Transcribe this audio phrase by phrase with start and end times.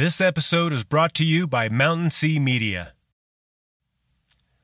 [0.00, 2.94] This episode is brought to you by Mountain Sea Media.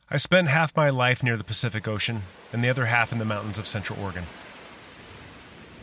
[0.09, 2.23] I spent half my life near the Pacific Ocean
[2.55, 4.25] and the other half in the mountains of Central Oregon.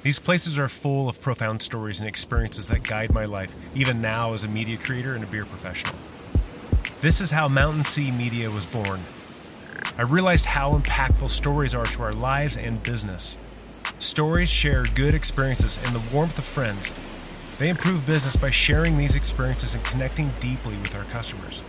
[0.02, 4.34] These places are full of profound stories and experiences that guide my life, even now
[4.34, 5.94] as a media creator and a beer professional.
[7.02, 9.02] This is how Mountain Sea Media was born.
[10.00, 13.38] I realized how impactful stories are to our lives and business.
[14.00, 16.92] Stories share good experiences and the warmth of friends.
[17.60, 21.62] They improve business by sharing these experiences and connecting deeply with our customers.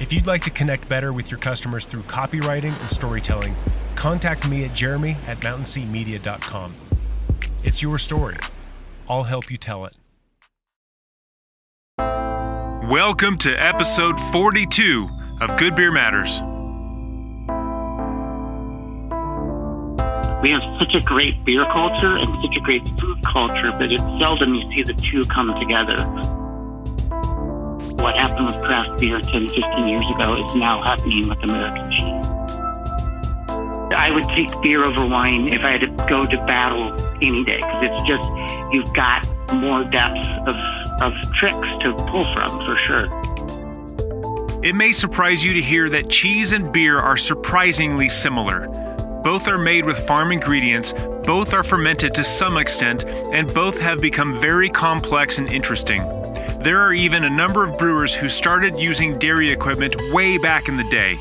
[0.00, 3.54] If you'd like to connect better with your customers through copywriting and storytelling,
[3.94, 6.72] contact me at jeremy at mountainseamedia.com.
[7.62, 8.38] It's your story.
[9.08, 9.94] I'll help you tell it.
[11.98, 15.08] Welcome to episode 42
[15.40, 16.40] of Good Beer Matters.
[20.42, 24.02] We have such a great beer culture and such a great food culture, but it's
[24.20, 26.02] seldom you see the two come together.
[28.02, 32.26] What happened with craft beer 10, 15 years ago is now happening with American cheese.
[33.92, 37.56] I would take beer over wine if I had to go to battle any day
[37.56, 38.26] because it's just,
[38.72, 40.56] you've got more depth of,
[41.02, 43.30] of tricks to pull from for sure.
[44.62, 48.68] It may surprise you to hear that cheese and beer are surprisingly similar.
[49.22, 54.00] Both are made with farm ingredients, both are fermented to some extent, and both have
[54.00, 56.00] become very complex and interesting.
[56.62, 60.78] There are even a number of brewers who started using dairy equipment way back in
[60.78, 61.18] the day.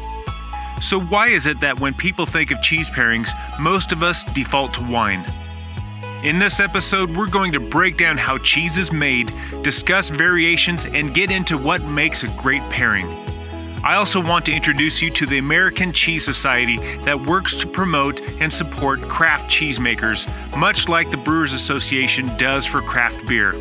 [0.82, 4.74] So, why is it that when people think of cheese pairings, most of us default
[4.76, 5.26] to wine?
[6.24, 9.30] In this episode, we're going to break down how cheese is made,
[9.62, 13.29] discuss variations, and get into what makes a great pairing.
[13.82, 18.20] I also want to introduce you to the American Cheese Society that works to promote
[18.42, 20.28] and support craft cheesemakers,
[20.58, 23.56] much like the Brewers Association does for craft beer.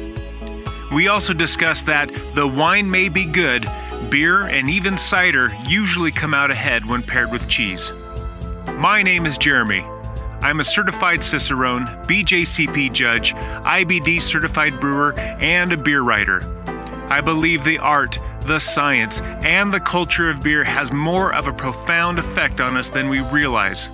[0.93, 3.69] We also discuss that the wine may be good,
[4.11, 7.93] beer and even cider usually come out ahead when paired with cheese.
[8.75, 9.83] My name is Jeremy.
[10.41, 16.43] I'm a certified Cicerone, BJCP judge, IBD certified brewer, and a beer writer.
[17.09, 21.53] I believe the art, the science, and the culture of beer has more of a
[21.53, 23.89] profound effect on us than we realize.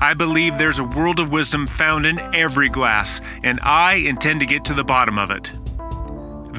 [0.00, 4.46] I believe there's a world of wisdom found in every glass, and I intend to
[4.46, 5.50] get to the bottom of it.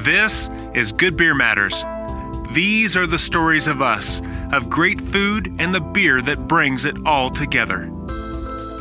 [0.04, 1.82] This is Good Beer Matters.
[2.52, 4.20] These are the stories of us,
[4.52, 7.90] of great food and the beer that brings it all together.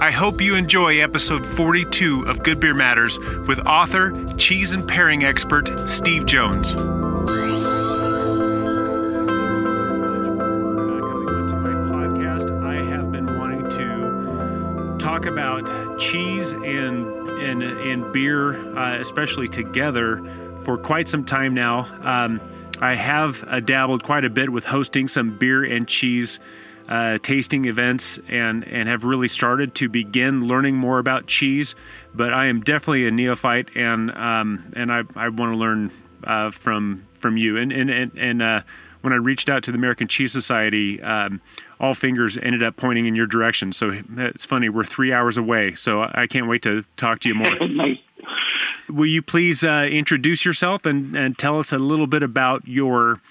[0.02, 3.18] I hope you enjoy episode 42 of Good Beer Matters
[3.48, 6.75] with author, cheese and pairing expert Steve Jones.
[15.19, 17.06] Talk about cheese and
[17.41, 20.22] and and beer, uh, especially together,
[20.63, 21.80] for quite some time now.
[22.03, 22.40] Um,
[22.80, 26.40] I have uh, dabbled quite a bit with hosting some beer and cheese
[26.88, 31.75] uh, tasting events, and and have really started to begin learning more about cheese.
[32.13, 35.91] But I am definitely a neophyte, and um, and I I want to learn
[36.24, 37.57] uh, from from you.
[37.57, 38.62] And and and, and uh,
[39.01, 41.01] when I reached out to the American Cheese Society.
[41.01, 41.41] Um,
[41.80, 43.72] all fingers ended up pointing in your direction.
[43.72, 45.76] So it's funny, we're three hours away.
[45.76, 47.56] So I can't wait to talk to you more.
[47.68, 47.98] nice.
[48.90, 53.22] Will you please uh, introduce yourself and, and tell us a little bit about your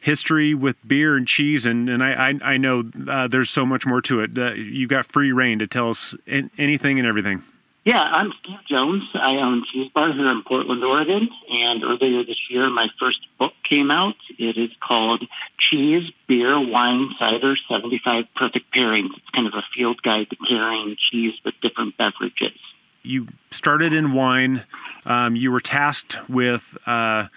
[0.00, 1.66] history with beer and cheese?
[1.66, 4.38] And, and I, I, I know uh, there's so much more to it.
[4.38, 7.42] Uh, you've got free reign to tell us anything and everything.
[7.84, 9.04] Yeah, I'm Steve Jones.
[9.14, 11.28] I own Cheese Bar here in Portland, Oregon.
[11.50, 14.16] And earlier this year, my first book came out.
[14.38, 15.24] It is called
[15.58, 19.10] Cheese, Beer, Wine, Cider 75 Perfect Pairings.
[19.16, 22.58] It's kind of a field guide to pairing cheese with different beverages.
[23.02, 24.64] You started in wine.
[25.06, 26.62] Um, you were tasked with.
[26.84, 27.28] Uh,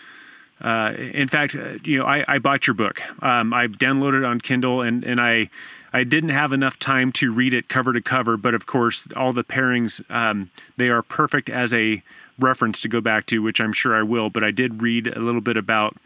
[0.61, 3.01] uh, in fact, uh, you know, I, I bought your book.
[3.23, 5.49] Um, I downloaded it on Kindle, and and I
[5.91, 9.33] I didn't have enough time to read it cover to cover, but of course, all
[9.33, 12.03] the pairings um, they are perfect as a
[12.39, 14.29] reference to go back to, which I'm sure I will.
[14.29, 15.97] But I did read a little bit about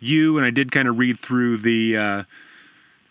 [0.00, 2.22] you, and I did kind of read through the uh,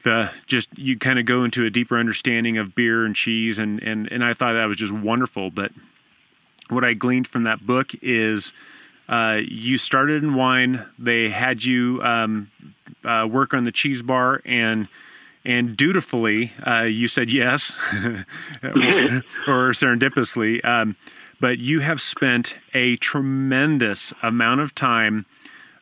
[0.03, 3.81] the just you kind of go into a deeper understanding of beer and cheese, and
[3.81, 5.49] and and I thought that was just wonderful.
[5.49, 5.71] But
[6.69, 8.53] what I gleaned from that book is.
[9.09, 10.85] Uh, you started in wine.
[10.99, 12.51] They had you um,
[13.05, 14.87] uh, work on the cheese bar, and
[15.45, 17.73] and dutifully uh, you said yes,
[18.63, 20.63] or, serendipitously.
[20.65, 20.95] Um,
[21.39, 25.25] but you have spent a tremendous amount of time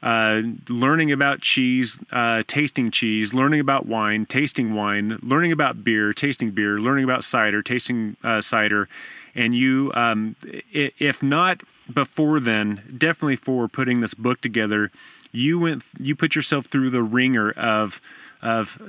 [0.04, 6.14] uh, learning about cheese, uh, tasting cheese, learning about wine, tasting wine, learning about beer,
[6.14, 8.88] tasting beer, learning about cider, tasting uh, cider,
[9.34, 10.36] and you, um,
[10.72, 11.62] if not
[11.94, 14.92] before then, definitely for putting this book together,
[15.32, 18.00] you went you put yourself through the ringer of
[18.42, 18.82] of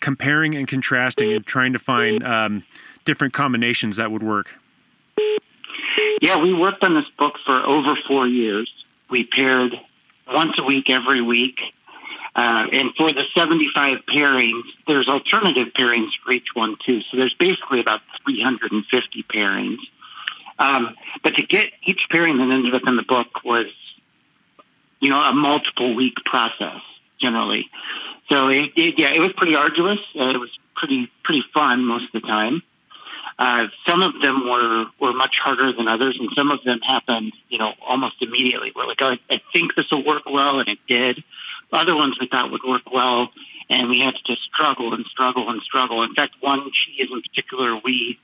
[0.00, 2.64] comparing and contrasting and trying to find um,
[3.04, 4.48] different combinations that would work.
[6.20, 8.72] Yeah, we worked on this book for over four years.
[9.10, 9.74] We paired
[10.28, 11.58] once a week, every week.
[12.34, 17.00] Uh, and for the 75 pairings, there's alternative pairings for each one, too.
[17.10, 19.78] So there's basically about 350 pairings.
[20.58, 23.66] Um, but to get each pairing that ended up in the book was,
[25.00, 26.80] you know, a multiple week process
[27.20, 27.68] generally.
[28.28, 29.98] So it, it yeah, it was pretty arduous.
[30.18, 32.62] Uh, it was pretty pretty fun most of the time.
[33.38, 37.32] Uh, some of them were were much harder than others, and some of them happened,
[37.48, 38.72] you know, almost immediately.
[38.74, 41.24] We're like, oh, I think this will work well, and it did.
[41.72, 43.30] Other ones we thought would work well,
[43.70, 46.02] and we had to just struggle and struggle and struggle.
[46.02, 48.18] In fact, one cheese in particular, we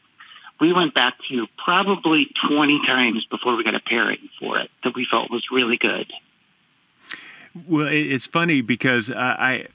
[0.60, 4.94] we went back to probably 20 times before we got a pairing for it that
[4.94, 6.12] we felt was really good.
[7.66, 9.66] Well, it's funny because uh, I.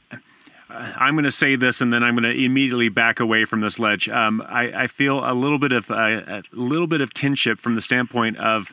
[0.69, 3.77] I'm going to say this, and then I'm going to immediately back away from this
[3.77, 4.09] ledge.
[4.09, 7.75] Um, I, I, feel a little bit of uh, a little bit of kinship from
[7.75, 8.71] the standpoint of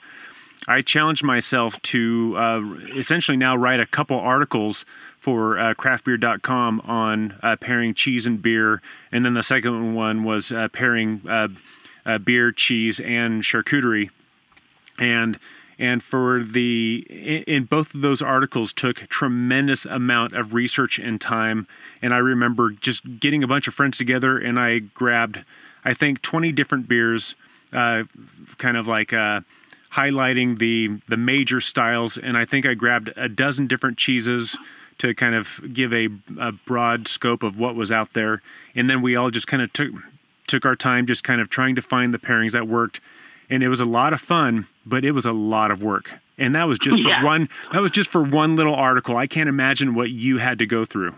[0.66, 2.62] I challenged myself to uh,
[2.96, 4.86] essentially now write a couple articles
[5.18, 8.80] for uh, craftbeer.com on uh, pairing cheese and beer,
[9.12, 11.20] and then the second one was uh, pairing
[12.06, 14.10] uh, beer, cheese, and charcuterie.
[14.98, 15.38] And
[15.78, 17.06] and for the
[17.46, 21.66] in both of those articles took tremendous amount of research and time.
[22.02, 25.42] And I remember just getting a bunch of friends together, and I grabbed
[25.84, 27.34] I think 20 different beers,
[27.72, 28.02] uh,
[28.58, 29.40] kind of like uh,
[29.92, 32.18] highlighting the the major styles.
[32.18, 34.56] And I think I grabbed a dozen different cheeses
[34.98, 36.08] to kind of give a,
[36.38, 38.42] a broad scope of what was out there.
[38.74, 39.92] And then we all just kind of took
[40.50, 43.00] took our time just kind of trying to find the pairings that worked.
[43.48, 46.10] And it was a lot of fun but it was a lot of work.
[46.38, 47.20] And that was just yeah.
[47.20, 49.16] for one that was just for one little article.
[49.16, 51.14] I can't imagine what you had to go through.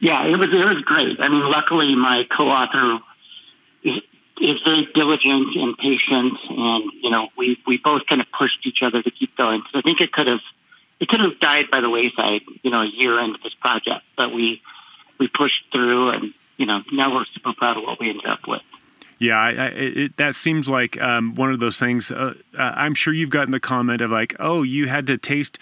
[0.00, 1.20] Yeah it was it was great.
[1.20, 2.98] I mean luckily my co-author
[3.82, 4.02] is,
[4.40, 8.82] is very diligent and patient and you know we we both kind of pushed each
[8.82, 9.62] other to keep going.
[9.72, 10.40] So i think it could have
[10.98, 14.34] it could have died by the wayside you know a year into this project but
[14.34, 14.62] we
[15.18, 18.40] we pushed through and you know, now we're super proud of what we ended up
[18.46, 18.62] with.
[19.18, 22.10] Yeah, I, I, it, that seems like um, one of those things.
[22.10, 25.58] Uh, uh, I'm sure you've gotten the comment of like, "Oh, you had to taste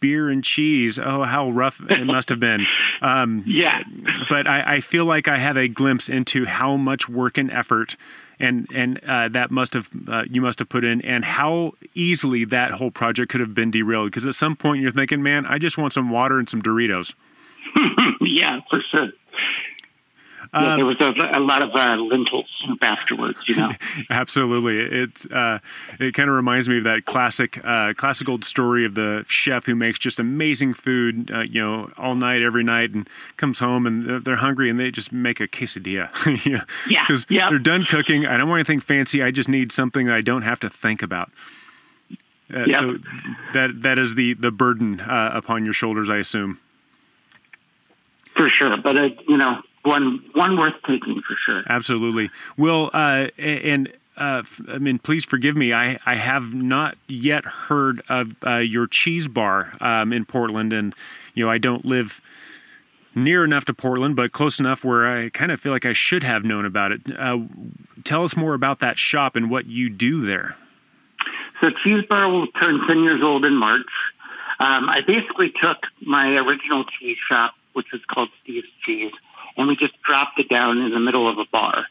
[0.00, 1.00] beer and cheese.
[1.00, 2.64] Oh, how rough it must have been."
[3.00, 3.82] Um, yeah,
[4.28, 7.96] but I, I, feel like I have a glimpse into how much work and effort,
[8.38, 12.44] and and uh, that must have uh, you must have put in, and how easily
[12.46, 14.12] that whole project could have been derailed.
[14.12, 17.14] Because at some point you're thinking, "Man, I just want some water and some Doritos."
[18.20, 19.08] yeah, for sure
[20.54, 23.38] yeah, there was a, a lot of uh, lentil soup afterwards.
[23.46, 23.70] You know,
[24.10, 24.78] absolutely.
[24.78, 25.60] It uh,
[25.98, 29.64] it kind of reminds me of that classic uh, classic old story of the chef
[29.64, 33.08] who makes just amazing food, uh, you know, all night every night, and
[33.38, 36.10] comes home and they're hungry and they just make a quesadilla.
[36.44, 36.64] yeah,
[37.02, 37.48] because yep.
[37.48, 38.26] they're done cooking.
[38.26, 39.22] I don't want anything fancy.
[39.22, 41.30] I just need something that I don't have to think about.
[42.52, 42.80] Uh, yep.
[42.80, 42.98] So
[43.54, 46.58] that that is the the burden uh, upon your shoulders, I assume.
[48.36, 51.62] For sure, but uh, you know, one one worth taking for sure.
[51.68, 52.30] Absolutely.
[52.56, 55.72] Well, uh, and uh, I mean, please forgive me.
[55.72, 60.94] I, I have not yet heard of uh, your cheese bar um, in Portland, and
[61.34, 62.20] you know I don't live
[63.14, 66.22] near enough to Portland, but close enough where I kind of feel like I should
[66.22, 67.00] have known about it.
[67.18, 67.38] Uh,
[68.04, 70.56] tell us more about that shop and what you do there.
[71.60, 73.86] So, Cheese Bar will turn ten years old in March.
[74.60, 79.12] Um, I basically took my original cheese shop, which was called Steve's Cheese
[79.56, 81.86] and we just dropped it down in the middle of a bar.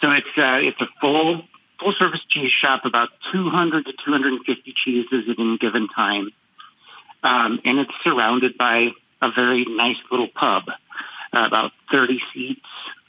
[0.00, 1.42] So it's uh, it's a full
[1.80, 6.30] full service cheese shop, about 200 to 250 cheeses at any given time,
[7.22, 12.60] um, and it's surrounded by a very nice little pub, uh, about 30 seats.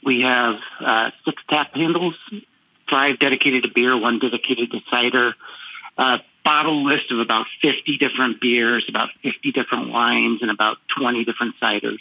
[0.04, 2.14] We have uh, six tap handles,
[2.88, 5.34] five dedicated to beer, one dedicated to cider.
[5.96, 11.24] Uh, bottle list of about 50 different beers, about 50 different wines, and about 20
[11.24, 12.00] different ciders.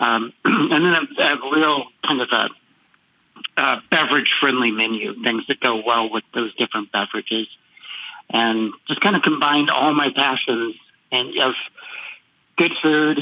[0.00, 2.48] Um, and then a, a, real kind of a,
[3.60, 7.48] a beverage friendly menu, things that go well with those different beverages.
[8.30, 10.76] And just kind of combined all my passions
[11.10, 11.54] and of
[12.56, 13.18] good food,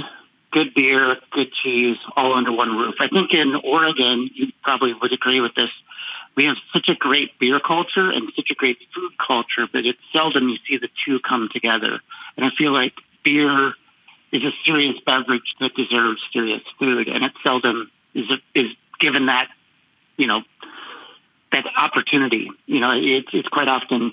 [0.51, 2.97] good beer, good cheese, all under one roof.
[2.99, 5.71] I think in Oregon, you probably would agree with this.
[6.37, 9.99] We have such a great beer culture and such a great food culture, but it's
[10.13, 12.01] seldom you see the two come together.
[12.37, 13.75] And I feel like beer
[14.37, 19.49] is a serious beverage that deserves serious food, and it seldom is is given that
[20.17, 20.43] you know
[21.53, 22.51] that opportunity.
[22.67, 24.13] You know, it's it's quite often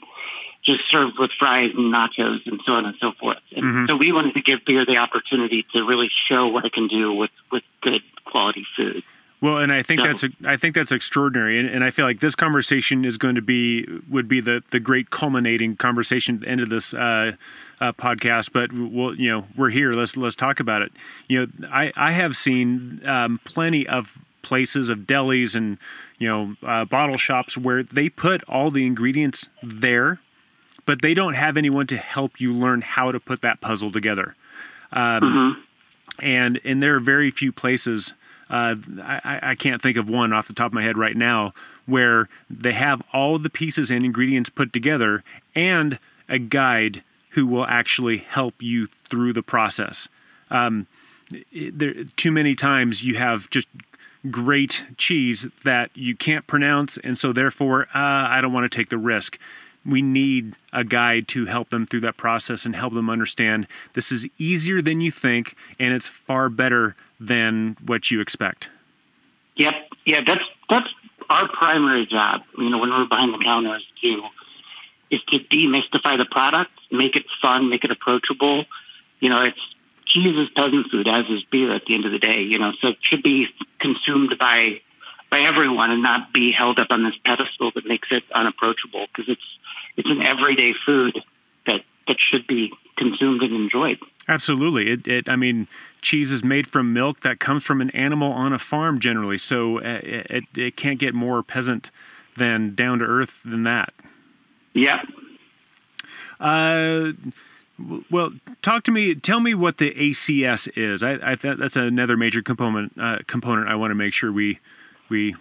[0.64, 3.40] just served with fries and nachos and so on and so forth.
[3.54, 3.88] And Mhm.
[3.88, 7.12] so we wanted to give beer the opportunity to really show what it can do
[7.12, 9.04] with, with good quality food.
[9.44, 12.22] Well, and I think So- that's I think that's extraordinary, and, and I feel like
[12.22, 16.48] this conversation is going to be would be the the great culminating conversation at the
[16.48, 17.34] end of this uh,
[17.82, 18.54] uh, podcast.
[18.54, 19.92] But we'll you know we're here.
[19.92, 20.94] Let's let's talk about it.
[21.28, 25.78] You know, I I have seen um, plenty of places of delis and
[26.20, 30.22] you know uh, bottle shops where they put all the ingredients there,
[30.86, 34.38] but they don't have anyone to help you learn how to put that puzzle together.
[34.94, 35.66] Um,
[36.20, 38.14] and and there are very few places.
[38.50, 41.54] Uh, I, I can't think of one off the top of my head right now
[41.86, 45.24] where they have all the pieces and ingredients put together
[45.56, 50.08] and a guide who will actually help you through the process.
[50.50, 50.88] Um,
[51.52, 53.68] there, too many times you have just
[54.30, 58.90] great cheese that you can't pronounce, and so therefore, uh, I don't want to take
[58.90, 59.38] the risk.
[59.86, 64.12] We need a guide to help them through that process and help them understand this
[64.12, 68.70] is easier than you think, and it's far better than what you expect.
[69.56, 69.74] Yep.
[70.06, 70.88] Yeah, that's that's
[71.30, 72.42] our primary job.
[72.58, 74.24] You know, when we're behind the counter is to
[75.12, 78.66] is to demystify the product, make it fun, make it approachable.
[79.20, 79.60] You know, it's
[80.06, 82.42] cheese is peasant food, as is beer at the end of the day.
[82.42, 83.48] You know, so it should be
[83.80, 84.82] consumed by
[85.30, 89.30] by everyone and not be held up on this pedestal that makes it unapproachable because
[89.30, 89.42] it's
[89.98, 91.24] it's an everyday food
[92.08, 93.98] that should be consumed and enjoyed.
[94.28, 94.92] Absolutely.
[94.92, 95.30] It, it.
[95.30, 95.68] I mean,
[96.02, 99.80] cheese is made from milk that comes from an animal on a farm generally, so
[99.80, 101.92] uh, it, it can't get more peasant
[102.38, 103.94] than down to earth than that.
[104.74, 105.02] Yeah.
[106.40, 107.12] Uh,
[108.10, 108.32] well,
[108.62, 109.16] talk to me.
[109.16, 111.04] Tell me what the ACS is.
[111.04, 112.94] I, I th- that's another major component.
[113.00, 114.60] Uh, component I want to make sure we
[115.10, 115.36] we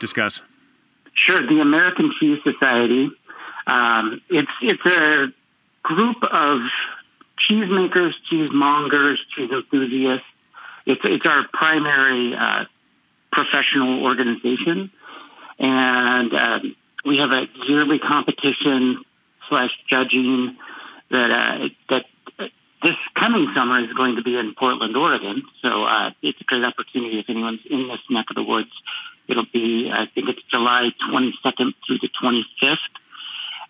[0.00, 0.40] discuss.
[1.14, 3.10] Sure, the American Cheese Society.
[3.66, 5.26] Um, it's it's a
[5.88, 6.60] group of
[7.38, 10.26] cheesemakers, cheesemongers, cheese enthusiasts.
[10.86, 12.64] It's it's our primary uh,
[13.32, 14.90] professional organization,
[15.58, 19.02] and um, we have a yearly competition
[19.48, 20.56] slash judging
[21.10, 22.04] that uh, that
[22.38, 22.46] uh,
[22.82, 25.42] this coming summer is going to be in Portland, Oregon.
[25.62, 28.70] So uh, it's a great opportunity if anyone's in this neck of the woods.
[29.26, 32.76] It'll be, I think it's July 22nd through the 25th.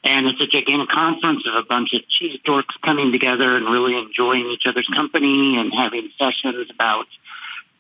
[0.05, 3.97] And it's a gigantic conference of a bunch of cheese dorks coming together and really
[3.97, 7.07] enjoying each other's company and having sessions about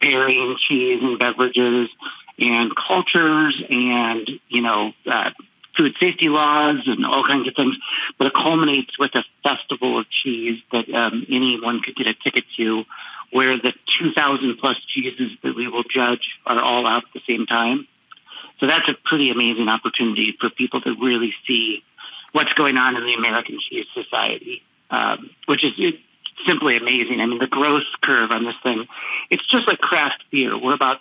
[0.01, 1.89] pairing cheese and beverages
[2.39, 5.31] and cultures and, you know, uh,
[5.77, 7.77] food safety laws and all kinds of things.
[8.19, 12.45] But it culminates with a festival of cheese that um, anyone could get a ticket
[12.57, 12.85] to
[13.31, 17.47] where the 2,000 plus cheeses that we will judge are all out at the same
[17.47, 17.87] time.
[18.59, 21.85] So that's a pretty amazing opportunity for people to really see
[22.39, 25.73] what's going on in the American Cheese Society, um, which is
[26.47, 27.21] simply amazing.
[27.21, 28.87] I mean, the growth curve on this thing,
[29.29, 30.57] it's just like craft beer.
[30.57, 30.99] We're about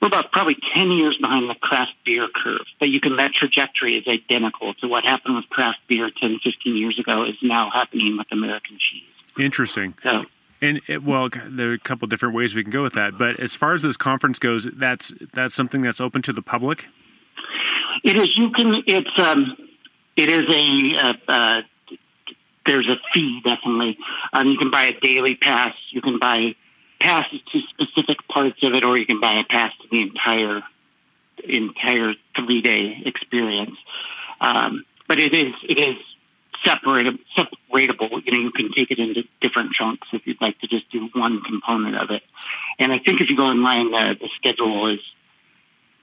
[0.00, 2.64] we're about probably 10 years behind the craft beer curve.
[2.78, 6.76] But you can, that trajectory is identical to what happened with craft beer 10, 15
[6.76, 9.02] years ago is now happening with American cheese.
[9.38, 9.94] Interesting.
[10.04, 10.24] So,
[10.62, 13.18] And it, well, there are a couple different ways we can go with that.
[13.18, 16.86] But as far as this conference goes, that's that's something that's open to the public.
[18.04, 18.30] It is.
[18.38, 18.82] You can.
[18.86, 19.10] It's.
[19.18, 19.56] Um.
[20.20, 20.96] It is a.
[20.96, 21.62] Uh, uh,
[22.66, 23.98] there's a fee definitely.
[24.32, 24.48] Um.
[24.48, 25.74] You can buy a daily pass.
[25.90, 26.54] You can buy
[27.00, 30.62] passes to specific parts of it, or you can buy a pass to the entire
[31.42, 33.76] entire three day experience.
[34.40, 34.84] Um.
[35.08, 35.54] But it is.
[35.68, 35.96] It is
[36.64, 38.22] separate, separatable.
[38.24, 41.08] You know, you can take it into different chunks if you'd like to just do
[41.14, 42.22] one component of it.
[42.78, 45.00] And I think if you go online, uh, the schedule is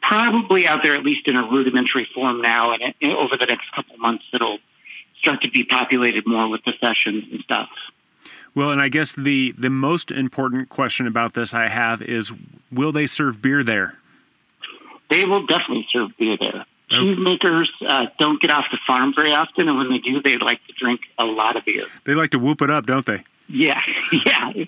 [0.02, 3.72] probably out there at least in a rudimentary form now, and it, over the next
[3.76, 4.60] couple months, it'll
[5.20, 7.70] start to be populated more with the sessions and stuff.
[8.56, 12.32] Well, and I guess the the most important question about this I have is,
[12.72, 13.96] will they serve beer there?
[15.10, 16.66] They will definitely serve beer there.
[16.92, 17.00] Okay.
[17.00, 20.66] Cheesemakers uh, don't get off the farm very often, and when they do, they like
[20.68, 21.84] to drink a lot of beer.
[22.06, 23.24] They like to whoop it up, don't they?
[23.50, 24.66] Yeah, yeah, yeah.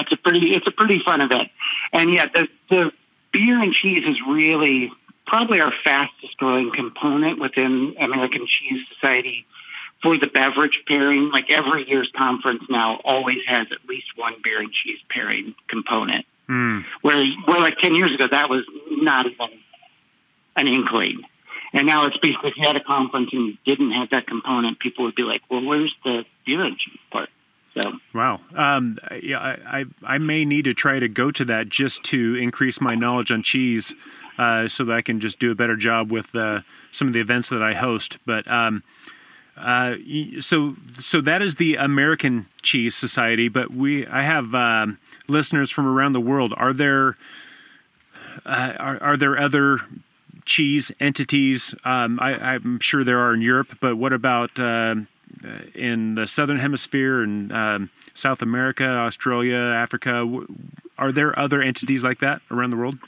[0.00, 1.48] It's a pretty, it's a pretty fun event,
[1.92, 2.92] and yeah, the the
[3.32, 4.92] beer and cheese is really
[5.26, 9.46] probably our fastest growing component within American Cheese Society
[10.02, 11.30] for the beverage pairing.
[11.30, 16.26] Like every year's conference now always has at least one beer and cheese pairing component.
[16.48, 16.84] Mm.
[17.02, 19.48] Where, where like ten years ago, that was not even
[20.56, 21.22] an inkling.
[21.72, 24.78] And now it's basically if you had a conference and you didn't have that component,
[24.78, 27.30] people would be like, "Well, where's the beer and cheese part?"
[27.74, 28.40] So Wow.
[28.54, 32.36] Um, yeah, I, I I may need to try to go to that just to
[32.36, 33.94] increase my knowledge on cheese,
[34.38, 36.60] uh, so that I can just do a better job with uh,
[36.90, 38.18] some of the events that I host.
[38.26, 38.82] But um,
[39.56, 39.94] Uh,
[40.40, 43.48] so, so that is the American Cheese Society.
[43.48, 44.98] But we, I have um,
[45.28, 46.54] listeners from around the world.
[46.56, 47.16] Are there,
[48.46, 49.80] uh, are, are there other
[50.46, 51.74] cheese entities?
[51.84, 54.94] Um, I, am sure there are in Europe, but what about uh,
[55.74, 60.26] in the Southern Hemisphere and um, South America, Australia, Africa?
[60.98, 62.98] Are there other entities like that around the world?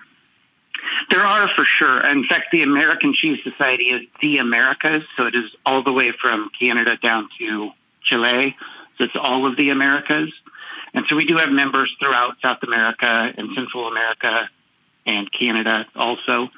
[1.10, 2.04] There are for sure.
[2.06, 6.12] In fact, the American Cheese Society is the Americas, so it is all the way
[6.20, 7.70] from Canada down to
[8.02, 8.56] Chile.
[8.98, 10.32] So it's all of the Americas.
[10.94, 14.48] And so we do have members throughout South America and Central America
[15.06, 16.48] and Canada also.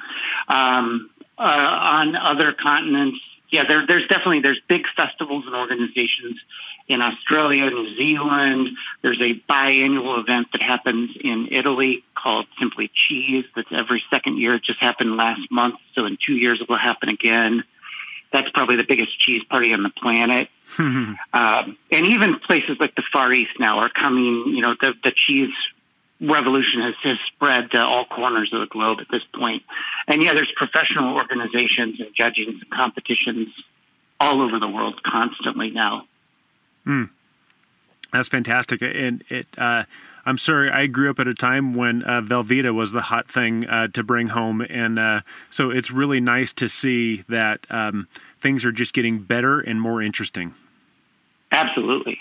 [0.49, 3.19] Um, uh, on other continents,
[3.57, 6.39] yeah, there, there's definitely there's big festivals and organizations
[6.89, 8.69] in Australia, New Zealand.
[9.01, 13.47] There's a biannual event that happens in Italy called Simply Cheese.
[13.57, 14.57] That's every second year.
[14.57, 17.65] It just happened last month, so in two years it will happen again.
[18.31, 20.51] That's probably the biggest cheese party on the planet.
[20.79, 24.53] um, and even places like the Far East now are coming.
[24.55, 25.55] You know, the the cheese
[26.21, 29.63] revolution has, has spread to all corners of the globe at this point.
[30.09, 33.49] And yeah, there's professional organizations and judging and competitions
[34.19, 36.07] all over the world constantly now.
[36.87, 37.11] Mm.
[38.13, 38.81] That's fantastic.
[38.83, 39.85] And it, uh,
[40.25, 43.67] I'm sorry, I grew up at a time when uh, Velveeta was the hot thing
[43.67, 44.61] uh, to bring home.
[44.63, 45.21] And uh,
[45.51, 48.09] so it's really nice to see that um,
[48.41, 50.55] things are just getting better and more interesting.
[51.53, 52.19] Absolutely.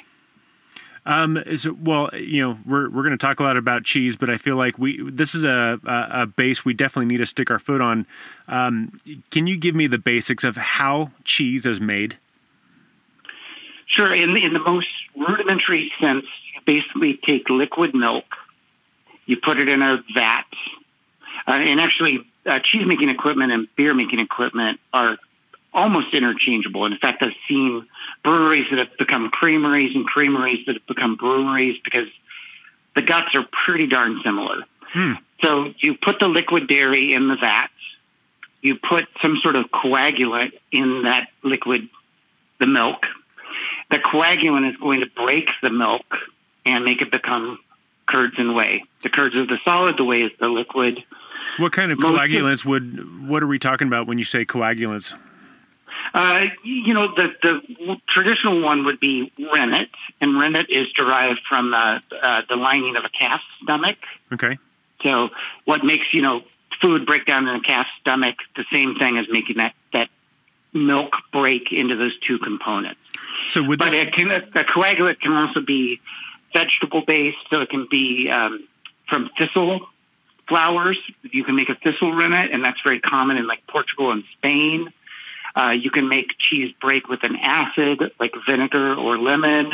[1.06, 4.30] Um, so, well, you know, we're we're going to talk a lot about cheese, but
[4.30, 7.60] I feel like we this is a, a, base we definitely need to stick our
[7.60, 8.08] foot on.
[8.48, 8.98] Um,
[9.30, 12.18] can you give me the basics of how cheese is made?
[13.86, 14.14] Sure.
[14.14, 18.26] In in the most rudimentary sense, you basically take liquid milk,
[19.28, 20.46] you put it in a vat,
[21.48, 25.18] uh, and actually, uh, cheese making equipment and beer making equipment are
[25.76, 26.86] almost interchangeable.
[26.86, 27.86] In fact, I've seen
[28.24, 32.08] breweries that have become creameries and creameries that have become breweries because
[32.96, 34.64] the guts are pretty darn similar.
[34.94, 35.14] Hmm.
[35.44, 37.70] So you put the liquid dairy in the vat,
[38.62, 41.88] you put some sort of coagulant in that liquid,
[42.60, 43.04] the milk.
[43.92, 46.06] The coagulant is going to break the milk
[46.66, 47.60] and make it become
[48.08, 48.84] curds and whey.
[49.04, 51.04] The curds are the solid, the whey is the liquid.
[51.58, 53.28] What kind of coagulants would?
[53.28, 55.14] What are we talking about when you say coagulants?
[56.16, 59.90] Uh, you know, the, the traditional one would be rennet,
[60.22, 63.98] and rennet is derived from uh, uh, the lining of a calf's stomach.
[64.32, 64.58] Okay.
[65.04, 65.28] So,
[65.66, 66.44] what makes you know
[66.82, 68.36] food break down in a calf's stomach?
[68.56, 70.08] The same thing as making that that
[70.72, 73.02] milk break into those two components.
[73.50, 74.10] So, would but this...
[74.14, 76.00] can, a coagulant can also be
[76.54, 78.66] vegetable based, so it can be um,
[79.10, 79.86] from thistle
[80.48, 80.98] flowers.
[81.24, 84.94] You can make a thistle rennet, and that's very common in like Portugal and Spain.
[85.56, 89.72] Uh, you can make cheese break with an acid like vinegar or lemon.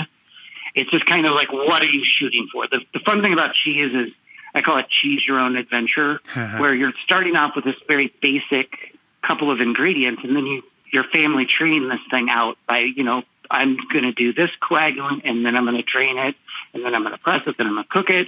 [0.76, 2.68] It's just kind of like, what are you shooting for?
[2.68, 4.14] The, the fun thing about cheese is
[4.54, 8.98] I call it choose your own adventure, where you're starting off with this very basic
[9.22, 13.24] couple of ingredients, and then you your family treating this thing out by, you know,
[13.50, 16.36] I'm going to do this coagulant, and then I'm going to drain it,
[16.74, 18.28] and then I'm going to press it, then I'm going to cook it,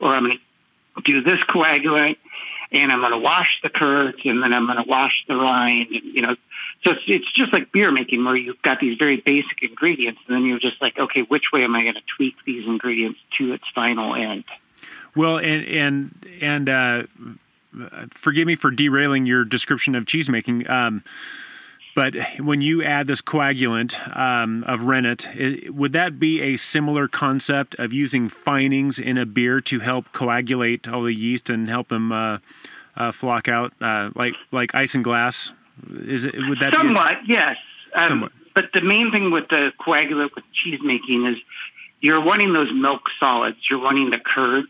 [0.00, 2.16] or I'm going to do this coagulant,
[2.72, 5.88] and I'm going to wash the curds, and then I'm going to wash the rind,
[5.90, 6.36] and, you know,
[6.84, 10.36] so it's, it's just like beer making, where you've got these very basic ingredients, and
[10.36, 13.52] then you're just like, okay, which way am I going to tweak these ingredients to
[13.52, 14.44] its final end?
[15.16, 17.02] Well, and and and uh,
[18.10, 20.68] forgive me for derailing your description of cheese making.
[20.68, 21.02] Um,
[21.94, 27.06] but when you add this coagulant um, of rennet, it, would that be a similar
[27.06, 31.88] concept of using finings in a beer to help coagulate all the yeast and help
[31.88, 32.38] them uh,
[32.96, 35.52] uh, flock out, uh, like like isinglass?
[36.06, 37.26] Is it would that somewhat?
[37.26, 37.56] Be a, yes,
[37.94, 38.32] um, somewhat.
[38.54, 41.36] But the main thing with the coagulant with cheese making is
[42.00, 43.56] you're wanting those milk solids.
[43.68, 44.68] You're wanting the curds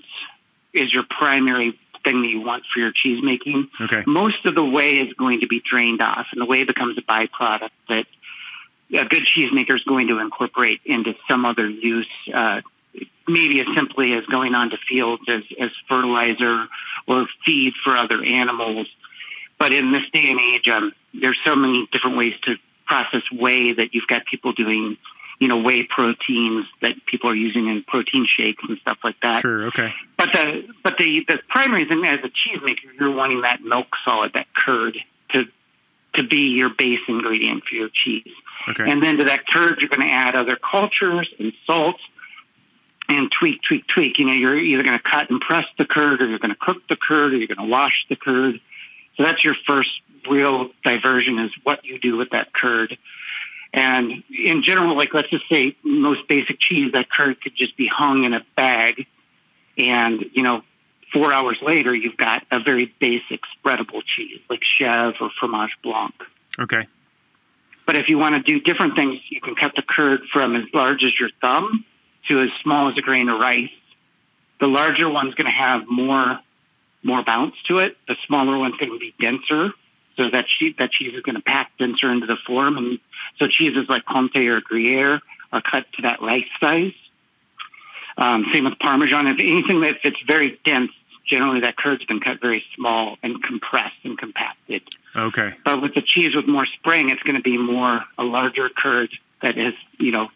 [0.73, 3.69] is your primary thing that you want for your cheese making.
[3.81, 4.03] Okay.
[4.07, 7.03] Most of the whey is going to be drained off, and the whey becomes a
[7.03, 8.07] byproduct that
[8.93, 12.09] a good cheesemaker is going to incorporate into some other use.
[12.33, 12.61] Uh,
[13.27, 16.67] maybe as simply as going onto fields as, as fertilizer
[17.09, 18.87] or feed for other animals.
[19.65, 23.73] But in this day and age, um, there's so many different ways to process whey
[23.73, 24.99] that you've got people doing,
[25.41, 29.41] you know, whey proteins that people are using in protein shakes and stuff like that.
[29.41, 29.69] Sure.
[29.69, 29.91] Okay.
[30.19, 34.35] But the but the the primary thing as a cheesemaker, you're wanting that milk solid,
[34.35, 34.99] that curd,
[35.31, 35.45] to
[36.17, 38.35] to be your base ingredient for your cheese.
[38.69, 38.85] Okay.
[38.87, 42.03] And then to that curd, you're going to add other cultures and salts
[43.09, 44.19] and tweak, tweak, tweak.
[44.19, 46.61] You know, you're either going to cut and press the curd, or you're going to
[46.61, 48.61] cook the curd, or you're going to wash the curd.
[49.17, 49.91] So that's your first
[50.29, 52.97] real diversion is what you do with that curd.
[53.73, 57.89] And in general, like let's just say most basic cheese, that curd could just be
[57.89, 59.07] hung in a bag,
[59.77, 60.63] and you know,
[61.13, 66.15] four hours later, you've got a very basic spreadable cheese like Chèvre or Fromage Blanc.
[66.59, 66.87] Okay.
[67.87, 70.65] But if you want to do different things, you can cut the curd from as
[70.73, 71.85] large as your thumb
[72.29, 73.71] to as small as a grain of rice.
[74.61, 76.39] The larger one's going to have more
[77.05, 77.97] more bounce to it.
[78.09, 79.73] The smaller one's going to be denser,
[80.17, 82.77] so that cheese that cheese is going to pack denser into the form.
[82.79, 82.99] And
[83.39, 85.21] so cheeses like Comté or Gruyere
[85.53, 86.93] are cut to that rice size.
[88.17, 89.27] Um, same with Parmesan.
[89.27, 90.91] If anything that it's very dense,
[91.29, 94.83] generally that curd's been cut very small and compressed and compacted.
[95.17, 95.55] Okay.
[95.65, 99.11] But with the cheese with more spring, it's going to be more a larger curd
[99.43, 100.29] that is, you know,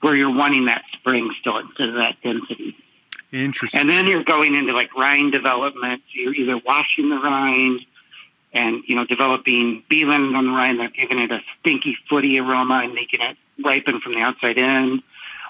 [0.00, 2.76] where you're wanting that spring still instead of that density.
[3.36, 3.80] Interesting.
[3.80, 6.02] And then you're going into like rind development.
[6.12, 7.80] You're either washing the rind
[8.52, 10.04] and, you know, developing B.
[10.04, 14.00] linens on the rind, that giving it a stinky footy aroma and making it ripen
[14.00, 15.02] from the outside in.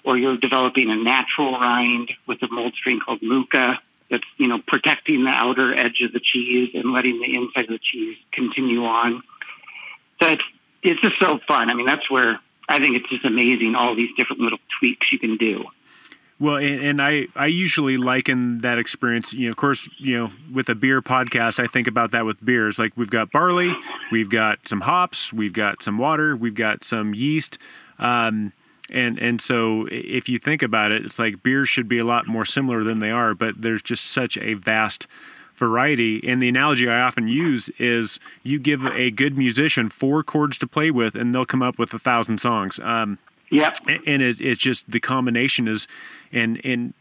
[0.05, 3.77] Or you're developing a natural rind with a mold strain called Mucor
[4.11, 7.71] that's, you know, protecting the outer edge of the cheese and letting the inside of
[7.71, 9.23] the cheese continue on.
[10.23, 10.45] So it's,
[10.83, 11.71] it's just so fun.
[11.71, 15.19] I mean, that's where I think it's just amazing all these different little tweaks you
[15.19, 15.65] can do.
[16.39, 20.31] Well, and, and, I, I usually liken that experience, you know, of course, you know,
[20.53, 22.79] with a beer podcast, I think about that with beers.
[22.79, 23.75] Like we've got barley,
[24.13, 27.57] we've got some hops, we've got some water, we've got some yeast.
[27.99, 28.53] Um,
[28.91, 32.27] and and so if you think about it, it's like beers should be a lot
[32.27, 35.07] more similar than they are, but there's just such a vast
[35.57, 36.23] variety.
[36.29, 40.67] And the analogy I often use is you give a good musician four chords to
[40.67, 42.79] play with, and they'll come up with a thousand songs.
[42.81, 43.19] Um,
[43.51, 43.73] yeah,
[44.07, 45.87] and it, it's just the combination is,
[46.33, 46.95] and and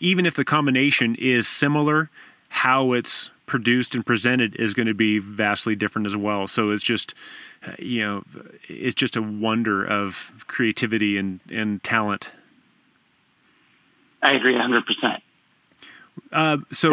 [0.00, 2.10] even if the combination is similar,
[2.48, 6.46] how it's produced and presented is going to be vastly different as well.
[6.46, 7.14] So it's just,
[7.78, 8.22] you know,
[8.68, 12.28] it's just a wonder of creativity and and talent.
[14.22, 15.22] I agree, hundred percent.
[16.32, 16.92] Uh, so.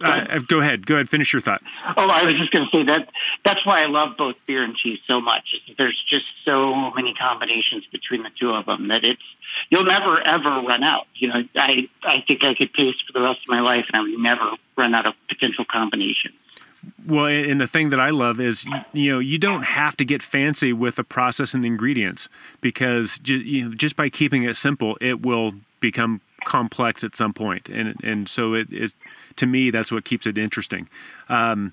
[0.00, 0.86] Uh, go ahead.
[0.86, 1.08] Go ahead.
[1.08, 1.62] Finish your thought.
[1.96, 3.08] Oh, I was just going to say that
[3.44, 5.54] that's why I love both beer and cheese so much.
[5.78, 9.22] There's just so many combinations between the two of them that it's
[9.70, 11.06] you'll never ever run out.
[11.14, 13.96] You know, I I think I could taste for the rest of my life, and
[13.96, 16.34] I would never run out of potential combinations.
[17.06, 20.22] Well, and the thing that I love is you know you don't have to get
[20.22, 22.28] fancy with the process and the ingredients
[22.60, 27.68] because you know, just by keeping it simple, it will become complex at some point,
[27.68, 28.92] and and so it is
[29.36, 30.88] to me that's what keeps it interesting.
[31.28, 31.72] Um,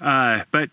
[0.00, 0.70] uh, but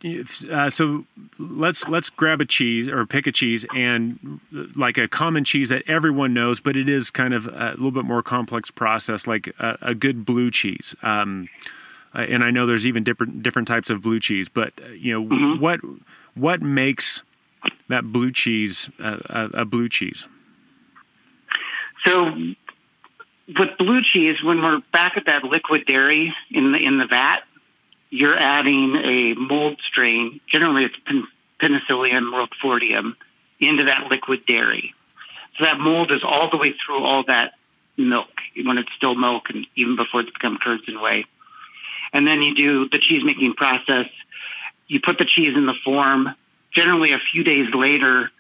[0.51, 1.05] uh, so
[1.37, 4.39] let's let's grab a cheese or pick a cheese and
[4.75, 8.03] like a common cheese that everyone knows, but it is kind of a little bit
[8.03, 10.95] more complex process, like a, a good blue cheese.
[11.03, 11.47] Um,
[12.13, 15.61] and I know there's even different different types of blue cheese, but you know mm-hmm.
[15.61, 15.79] what
[16.33, 17.21] what makes
[17.89, 20.25] that blue cheese a, a blue cheese?
[22.05, 22.31] So
[23.57, 27.41] with blue cheese, when we're back at that liquid dairy in the in the vat,
[28.09, 30.39] you're adding a mold strain.
[30.47, 31.27] Generally, it's pen,
[31.61, 33.15] Penicillium roquefortium
[33.59, 34.93] into that liquid dairy.
[35.57, 37.53] So that mold is all the way through all that
[37.97, 38.29] milk
[38.63, 41.25] when it's still milk, and even before it's become curds and whey.
[42.13, 44.07] And then you do the cheese making process.
[44.87, 46.29] You put the cheese in the form.
[46.73, 48.31] Generally, a few days later,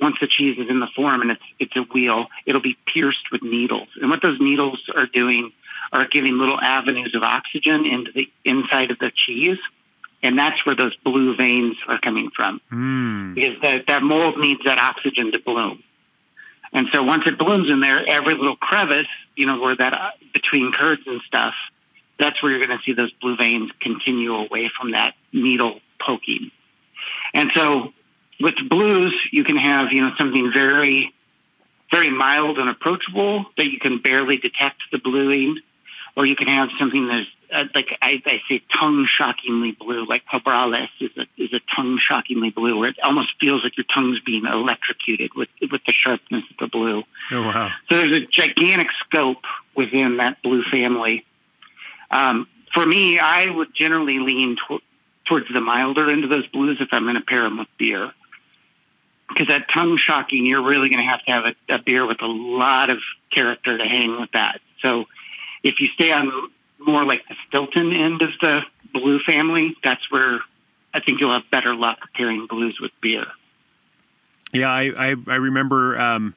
[0.00, 3.30] once the cheese is in the form and it's it's a wheel, it'll be pierced
[3.32, 3.88] with needles.
[4.00, 5.52] And what those needles are doing
[5.92, 9.58] are giving little avenues of oxygen into the inside of the cheese.
[10.22, 12.60] And that's where those blue veins are coming from.
[12.72, 13.34] Mm.
[13.34, 15.82] Because that, that mold needs that oxygen to bloom.
[16.72, 19.06] And so once it blooms in there, every little crevice,
[19.36, 21.54] you know, where that uh, between curds and stuff,
[22.18, 26.50] that's where you're going to see those blue veins continue away from that needle poking.
[27.32, 27.92] And so
[28.40, 31.12] with blues, you can have, you know, something very,
[31.92, 35.58] very mild and approachable that you can barely detect the bluing,
[36.16, 40.24] or you can have something that's uh, like I, I say tongue shockingly blue, like
[40.26, 44.18] Cabrales is a is a tongue shockingly blue, where it almost feels like your tongue's
[44.20, 47.04] being electrocuted with with the sharpness of the blue.
[47.30, 47.70] Oh wow!
[47.88, 49.44] So there's a gigantic scope
[49.76, 51.24] within that blue family.
[52.10, 54.82] Um, for me, I would generally lean to-
[55.26, 58.12] towards the milder end of those blues if I'm going to pair them with beer
[59.28, 62.22] because that tongue shocking, you're really going to have to have a, a, beer with
[62.22, 62.98] a lot of
[63.32, 64.60] character to hang with that.
[64.80, 65.06] So
[65.62, 66.30] if you stay on
[66.78, 68.60] more like the Stilton end of the
[68.92, 70.40] blue family, that's where
[70.92, 73.26] I think you'll have better luck pairing blues with beer.
[74.52, 76.34] Yeah, I I, I remember um,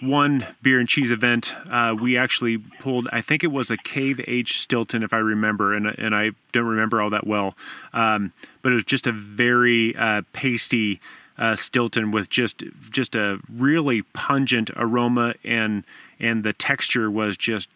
[0.00, 1.52] one beer and cheese event.
[1.70, 5.86] Uh, we actually pulled, I think it was a cave-aged Stilton, if I remember, and
[5.86, 7.56] and I don't remember all that well,
[7.92, 11.00] um, but it was just a very uh, pasty
[11.38, 15.84] uh, Stilton with just just a really pungent aroma and
[16.20, 17.68] and the texture was just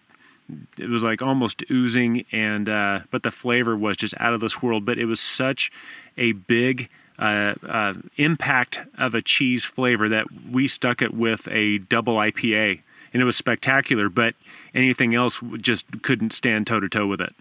[0.76, 4.62] it was like almost oozing and uh, but the flavor was just out of this
[4.62, 4.84] world.
[4.84, 5.70] But it was such
[6.18, 11.78] a big uh, uh, impact of a cheese flavor that we stuck it with a
[11.78, 12.80] double IPA
[13.12, 14.34] and it was spectacular but
[14.74, 17.34] anything else just couldn't stand toe to toe with it.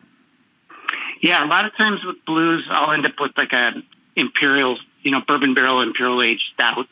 [1.21, 3.71] Yeah a lot of times with blues I'll end up with like a
[4.15, 6.89] imperial you know bourbon barrel imperial aged stouts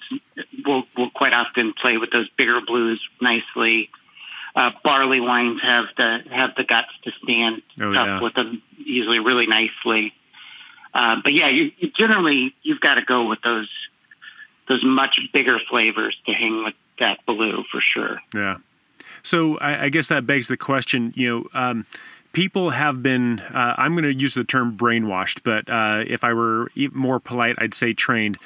[0.65, 3.89] will will quite often play with those bigger blues nicely
[4.55, 8.21] uh, barley wines have the have the guts to stand oh, up yeah.
[8.21, 10.13] with them usually really nicely.
[10.93, 13.69] Uh, but yeah, you, you generally you've got to go with those
[14.67, 18.19] those much bigger flavors to hang with that blue for sure.
[18.33, 18.57] Yeah.
[19.23, 21.13] So I, I guess that begs the question.
[21.15, 21.85] You know, um,
[22.33, 23.39] people have been.
[23.39, 27.55] Uh, I'm going to use the term brainwashed, but uh, if I were more polite,
[27.59, 28.37] I'd say trained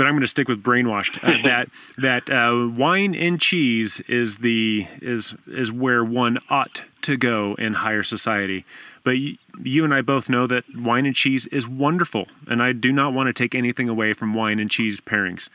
[0.00, 1.18] but I'm going to stick with brainwashed.
[1.22, 7.18] Uh, that that uh, wine and cheese is the is is where one ought to
[7.18, 8.64] go in higher society.
[9.04, 12.72] But you, you and I both know that wine and cheese is wonderful, and I
[12.72, 15.50] do not want to take anything away from wine and cheese pairings.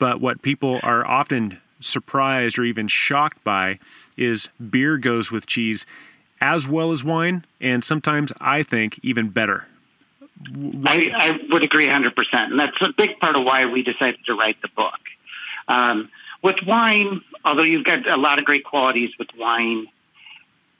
[0.00, 3.78] But what people are often surprised or even shocked by
[4.16, 5.86] is beer goes with cheese
[6.42, 9.64] as well as wine, and sometimes I think even better.
[10.84, 12.12] I, I would agree 100%.
[12.32, 14.98] And that's a big part of why we decided to write the book.
[15.68, 16.10] Um,
[16.42, 19.86] with wine, although you've got a lot of great qualities with wine,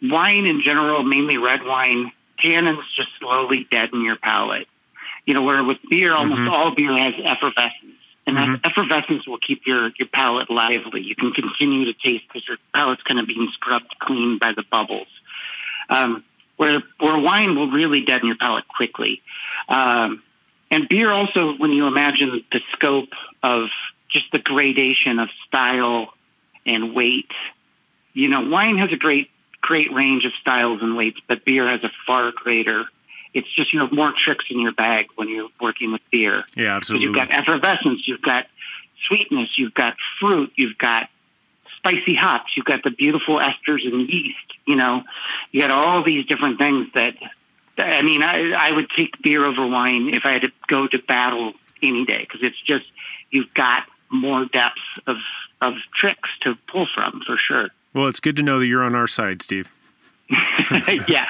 [0.02, 2.10] wine in general, mainly red wine,
[2.42, 4.66] tannins just slowly deaden your palate.
[5.26, 6.50] You know, where with beer, almost mm-hmm.
[6.50, 7.94] all beer has effervescence.
[8.26, 8.52] And mm-hmm.
[8.54, 11.02] that effervescence will keep your, your palate lively.
[11.02, 14.64] You can continue to taste because your palate's kind of being scrubbed clean by the
[14.68, 15.06] bubbles.
[15.92, 16.24] Um,
[16.56, 19.20] where where wine will really deaden your palate quickly.
[19.68, 20.22] Um,
[20.70, 23.10] and beer also, when you imagine the scope
[23.42, 23.68] of
[24.08, 26.14] just the gradation of style
[26.64, 27.30] and weight,
[28.12, 31.82] you know, wine has a great great range of styles and weights, but beer has
[31.84, 32.84] a far greater.
[33.34, 36.44] It's just you know more tricks in your bag when you're working with beer.
[36.54, 37.06] Yeah, absolutely.
[37.06, 38.46] You've got effervescence, you've got
[39.08, 41.08] sweetness, you've got fruit, you've got
[41.82, 44.36] spicy hops, you've got the beautiful esters and yeast.
[44.66, 45.02] You know,
[45.50, 47.14] you got all these different things that.
[47.78, 50.98] I mean, I I would take beer over wine if I had to go to
[50.98, 52.84] battle any day because it's just
[53.30, 55.16] you've got more depths of
[55.62, 57.70] of tricks to pull from for sure.
[57.94, 59.68] Well, it's good to know that you're on our side, Steve.
[61.08, 61.28] yeah,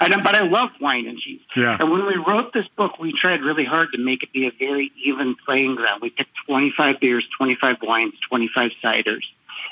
[0.00, 1.40] and, but I love wine and cheese.
[1.56, 1.76] Yeah.
[1.78, 4.50] And when we wrote this book, we tried really hard to make it be a
[4.50, 6.02] very even playing ground.
[6.02, 9.22] We picked 25 beers, 25 wines, 25 ciders.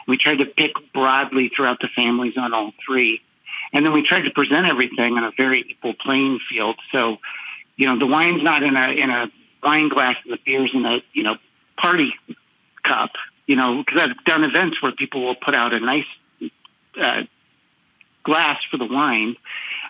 [0.07, 3.21] We tried to pick broadly throughout the families on all three.
[3.73, 6.77] And then we tried to present everything on a very equal playing field.
[6.93, 7.19] So,
[7.77, 9.31] you know, the wine's not in a in a
[9.63, 11.37] wine glass and the beer's in a, you know,
[11.77, 12.13] party
[12.83, 13.11] cup,
[13.47, 16.07] you know, because I've done events where people will put out a nice
[17.01, 17.23] uh,
[18.25, 19.37] glass for the wine,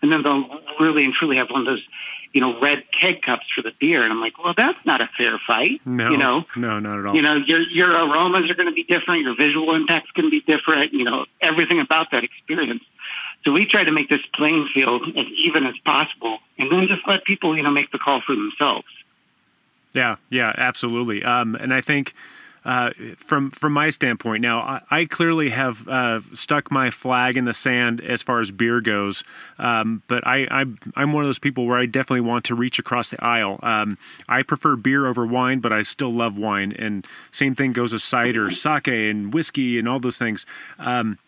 [0.03, 1.83] and then they'll really and truly have one of those
[2.33, 4.03] you know, red keg cups for the beer.
[4.03, 5.81] And I'm like, well, that's not a fair fight.
[5.85, 7.17] No, you know, no, not at all.
[7.17, 9.23] You know, your your aromas are going to be different.
[9.23, 10.93] Your visual impact's going to be different.
[10.93, 12.83] You know, everything about that experience.
[13.45, 17.03] So we try to make this playing field as even as possible, and then just
[17.07, 18.87] let people, you know, make the call for themselves.
[19.93, 21.25] Yeah, yeah, absolutely.
[21.25, 22.15] Um, and I think
[22.65, 27.45] uh, from from my standpoint, now I, I clearly have uh, stuck my flag in
[27.45, 29.25] the sand as far as beer goes,
[29.59, 32.79] um, but I, I am one of those people where I definitely want to reach
[32.79, 33.59] across the aisle.
[33.63, 33.97] Um,
[34.29, 38.03] I prefer beer over wine, but I still love wine, and same thing goes with
[38.03, 40.45] cider, sake, and whiskey, and all those things.
[40.79, 41.19] Um,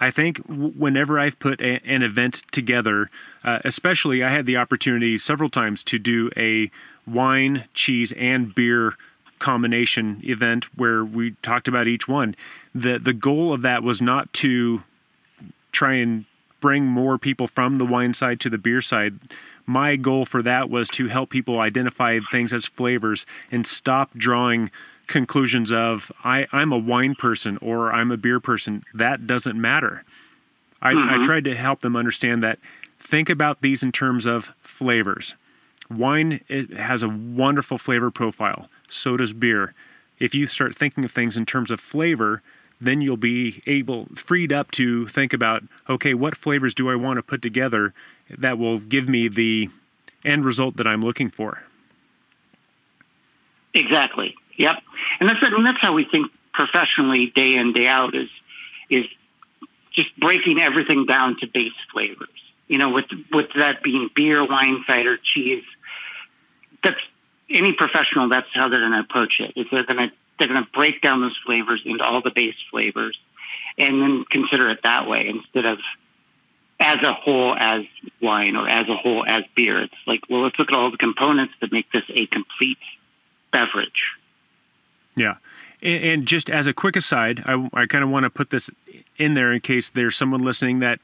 [0.00, 3.10] I think whenever I've put a, an event together,
[3.44, 6.70] uh, especially I had the opportunity several times to do a
[7.06, 8.96] wine, cheese, and beer
[9.38, 12.34] combination event where we talked about each one.
[12.74, 14.82] The the goal of that was not to
[15.72, 16.24] try and
[16.60, 19.18] bring more people from the wine side to the beer side.
[19.66, 24.70] My goal for that was to help people identify things as flavors and stop drawing
[25.06, 28.84] conclusions of I, I'm a wine person or I'm a beer person.
[28.94, 30.04] That doesn't matter.
[30.80, 31.22] I, mm-hmm.
[31.22, 32.58] I tried to help them understand that
[33.00, 35.34] think about these in terms of flavors.
[35.90, 39.74] Wine it has a wonderful flavor profile so does beer.
[40.18, 42.42] If you start thinking of things in terms of flavor,
[42.80, 47.16] then you'll be able freed up to think about okay what flavors do i want
[47.16, 47.92] to put together
[48.38, 49.68] that will give me the
[50.24, 51.62] end result that i'm looking for?
[53.74, 54.34] Exactly.
[54.56, 54.76] Yep.
[55.20, 58.28] And that's that's how we think professionally day in day out is
[58.90, 59.04] is
[59.92, 62.28] just breaking everything down to base flavors.
[62.66, 65.64] You know with with that being beer wine cider cheese
[66.82, 67.00] that's
[67.50, 69.52] any professional, that's how they're going to approach it.
[69.56, 72.54] Is they're going to they're going to break down those flavors into all the base
[72.70, 73.18] flavors,
[73.76, 75.78] and then consider it that way instead of
[76.80, 77.82] as a whole as
[78.22, 79.82] wine or as a whole as beer.
[79.82, 82.78] It's like, well, let's look at all the components that make this a complete
[83.52, 84.12] beverage.
[85.16, 85.36] Yeah.
[85.80, 88.68] And, just as a quick aside, I, I kind of want to put this
[89.16, 90.98] in there in case there's someone listening that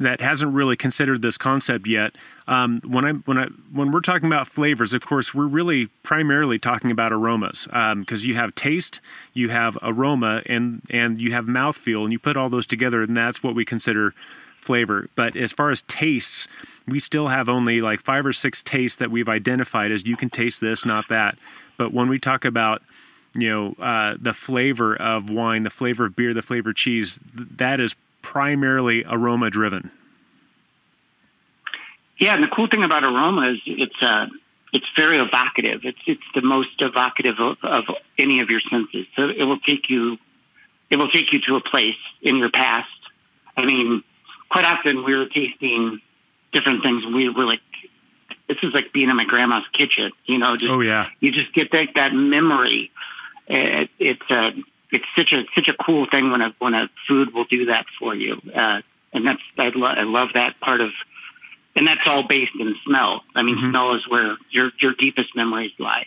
[0.00, 2.12] that hasn't really considered this concept yet.
[2.48, 6.58] Um, when I when I when we're talking about flavors, of course, we're really primarily
[6.58, 9.00] talking about aromas because um, you have taste,
[9.34, 13.16] you have aroma, and and you have mouthfeel, and you put all those together, and
[13.16, 14.14] that's what we consider
[14.60, 15.08] flavor.
[15.16, 16.48] But as far as tastes,
[16.88, 20.30] we still have only like five or six tastes that we've identified as you can
[20.30, 21.36] taste this, not that.
[21.76, 22.82] But when we talk about
[23.34, 27.18] you know uh, the flavor of wine, the flavor of beer, the flavor of cheese,
[27.34, 29.90] that is primarily aroma driven.
[32.18, 34.26] Yeah, and the cool thing about aroma is it's uh,
[34.72, 35.80] it's very evocative.
[35.84, 37.84] It's it's the most evocative of, of
[38.18, 39.06] any of your senses.
[39.16, 40.18] So it will take you
[40.90, 42.88] it will take you to a place in your past.
[43.56, 44.02] I mean,
[44.50, 46.00] quite often we were tasting
[46.52, 47.04] different things.
[47.06, 47.60] We were like,
[48.48, 50.10] this is like being in my grandma's kitchen.
[50.26, 52.90] You know, just oh yeah, you just get that that memory.
[53.46, 54.50] It, it's uh,
[54.92, 57.86] it's such a such a cool thing when a when a food will do that
[57.98, 60.90] for you, uh, and that's I, lo- I love that part of,
[61.76, 63.22] and that's all based in smell.
[63.34, 63.70] I mean, mm-hmm.
[63.70, 66.06] smell is where your your deepest memories lie.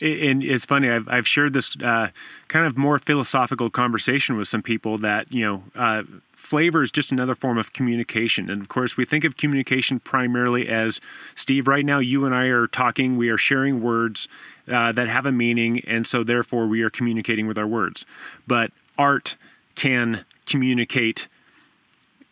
[0.00, 0.90] And it's funny.
[0.90, 2.08] I've I've shared this uh,
[2.48, 5.62] kind of more philosophical conversation with some people that you know.
[5.74, 6.02] Uh,
[6.48, 8.48] flavor is just another form of communication.
[8.48, 10.98] And of course, we think of communication primarily as
[11.34, 14.28] Steve, right now, you and I are talking, we are sharing words,
[14.70, 18.04] uh, that have a meaning, and so therefore we are communicating with our words.
[18.46, 19.36] But art
[19.74, 21.28] can communicate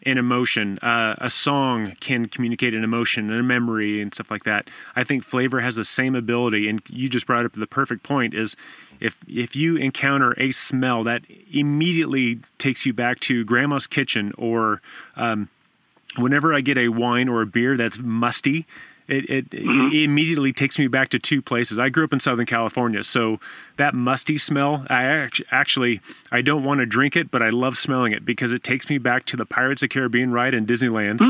[0.06, 0.78] an emotion.
[0.78, 4.68] Uh, a song can communicate an emotion and a memory and stuff like that.
[4.94, 8.32] I think flavor has the same ability, and you just brought up the perfect point:
[8.32, 8.56] is
[9.00, 11.22] if if you encounter a smell that
[11.52, 14.80] immediately takes you back to grandma's kitchen, or
[15.16, 15.48] um,
[16.16, 18.66] whenever I get a wine or a beer that's musty,
[19.08, 19.94] it, it, mm-hmm.
[19.94, 21.78] it, immediately takes me back to two places.
[21.78, 23.38] I grew up in Southern California, so
[23.76, 26.00] that musty smell, I actually
[26.32, 28.98] I don't want to drink it, but I love smelling it because it takes me
[28.98, 31.20] back to the Pirates of the Caribbean ride in Disneyland,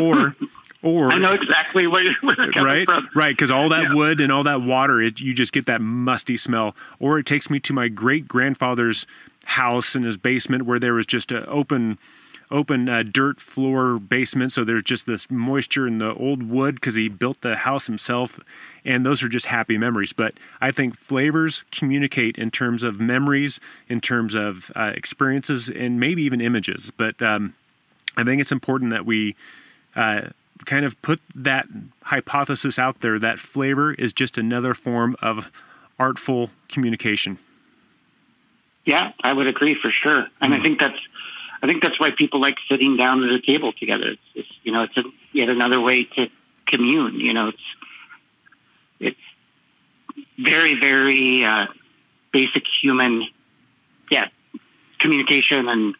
[0.00, 0.34] or
[0.82, 3.08] or I know exactly where you're, where you're right, from.
[3.14, 3.94] right, because all that yeah.
[3.94, 6.74] wood and all that water, it, you just get that musty smell.
[6.98, 9.06] Or it takes me to my great grandfather's
[9.44, 11.98] house in his basement where there was just an open
[12.50, 16.94] open uh, dirt floor basement, so there's just this moisture in the old wood because
[16.94, 18.38] he built the house himself,
[18.84, 20.12] and those are just happy memories.
[20.12, 25.98] But I think flavors communicate in terms of memories, in terms of uh, experiences, and
[26.00, 26.90] maybe even images.
[26.96, 27.54] But um,
[28.16, 29.36] I think it's important that we.
[29.96, 30.30] Uh,
[30.66, 31.66] kind of put that
[32.02, 35.50] hypothesis out there that flavor is just another form of
[35.98, 37.38] artful communication.
[38.84, 40.26] Yeah, I would agree for sure.
[40.40, 40.52] And.
[40.54, 40.62] I hmm.
[40.62, 40.98] think that's
[41.64, 44.08] I think that's why people like sitting down at a table together.
[44.08, 46.26] It's, it's you know, it's a, yet another way to
[46.66, 47.20] commune.
[47.20, 47.58] You know, it's
[49.00, 51.68] it's very very uh,
[52.34, 53.26] basic human,
[54.10, 54.28] yeah,
[54.98, 55.94] communication, and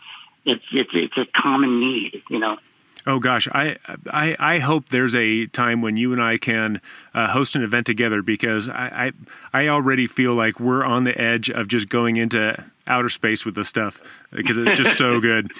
[0.44, 2.22] it's it's it's a common need.
[2.28, 2.58] You know.
[3.06, 3.76] Oh gosh, I,
[4.10, 6.80] I I hope there's a time when you and I can
[7.12, 9.12] uh, host an event together because I,
[9.52, 13.44] I I already feel like we're on the edge of just going into outer space
[13.44, 14.00] with this stuff
[14.32, 15.52] because it's just so good.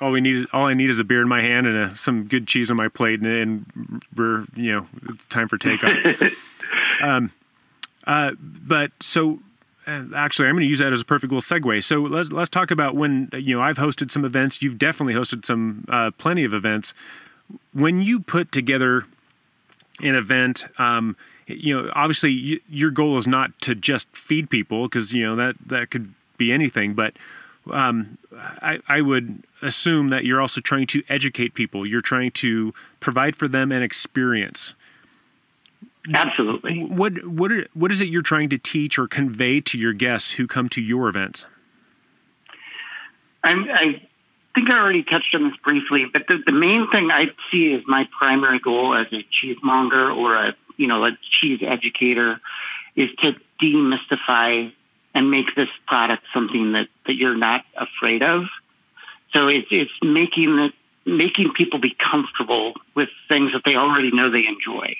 [0.00, 2.24] All we need, all I need, is a beer in my hand and a, some
[2.24, 4.86] good cheese on my plate, and, and we're you know
[5.30, 6.32] time for takeoff.
[7.02, 7.32] um,
[8.06, 9.40] uh, but so
[10.14, 11.84] actually, I'm going to use that as a perfect little segue.
[11.84, 14.62] So let's let's talk about when you know I've hosted some events.
[14.62, 16.94] You've definitely hosted some uh, plenty of events.
[17.72, 19.04] When you put together
[20.00, 24.88] an event, um, you know, obviously you, your goal is not to just feed people
[24.88, 27.14] because you know that that could be anything, but
[27.70, 31.86] um, I, I, would assume that you're also trying to educate people.
[31.86, 34.74] You're trying to provide for them an experience.
[36.14, 36.84] Absolutely.
[36.84, 40.30] What what are, what is it you're trying to teach or convey to your guests
[40.32, 41.44] who come to your events?
[43.44, 44.02] I'm, i
[44.54, 47.82] think I already touched on this briefly, but the, the main thing I see as
[47.86, 52.40] my primary goal as a cheesemonger or a you know a cheese educator
[52.96, 54.72] is to demystify
[55.14, 58.44] and make this product something that, that you're not afraid of.
[59.34, 60.72] So it's it's making it
[61.04, 64.96] making people be comfortable with things that they already know they enjoy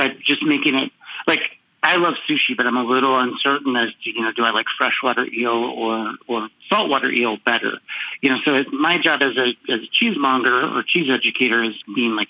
[0.00, 0.90] but just making it
[1.26, 1.42] like
[1.82, 4.64] I love sushi, but I'm a little uncertain as to you know do I like
[4.78, 7.78] freshwater eel or or saltwater eel better?
[8.22, 12.16] You know, so my job as a as a cheesemonger or cheese educator is being
[12.16, 12.28] like,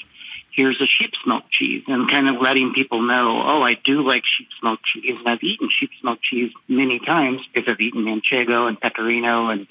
[0.53, 4.25] here's a sheep's milk cheese and kind of letting people know, oh, I do like
[4.27, 8.67] sheep's milk cheese and I've eaten sheep's milk cheese many times because I've eaten manchego
[8.67, 9.69] and pecorino and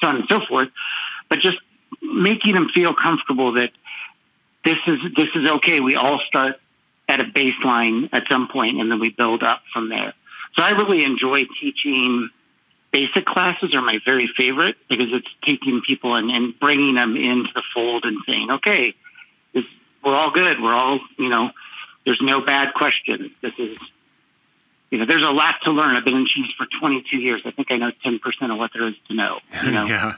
[0.00, 0.68] so on and so forth.
[1.28, 1.58] But just
[2.00, 3.70] making them feel comfortable that
[4.64, 5.80] this is this is okay.
[5.80, 6.60] We all start
[7.10, 10.14] at a baseline at some point and then we build up from there.
[10.56, 12.30] So I really enjoy teaching
[12.92, 17.50] basic classes are my very favorite because it's taking people and, and bringing them into
[17.54, 18.94] the fold and saying, okay,
[19.52, 19.64] this,
[20.04, 20.60] we're all good.
[20.60, 21.50] We're all, you know,
[22.04, 23.32] there's no bad question.
[23.42, 23.76] This is,
[24.90, 25.96] you know, there's a lot to learn.
[25.96, 27.42] I've been in cheese for 22 years.
[27.44, 28.18] I think I know 10%
[28.52, 29.40] of what there is to know.
[29.64, 29.86] You know?
[29.86, 30.16] yeah.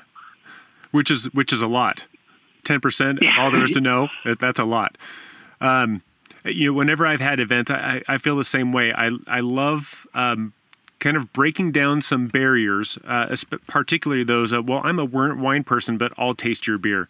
[0.91, 2.05] Which is, which is a lot.
[2.65, 3.37] 10% yeah.
[3.39, 4.09] all there is to know.
[4.41, 4.99] That's a lot.
[5.61, 6.03] Um,
[6.45, 8.93] you know, whenever I've had events, I, I feel the same way.
[8.93, 10.53] I, I love, um,
[11.01, 13.35] kind of breaking down some barriers, uh,
[13.67, 17.09] particularly those of, well, I'm a wine person, but I'll taste your beer.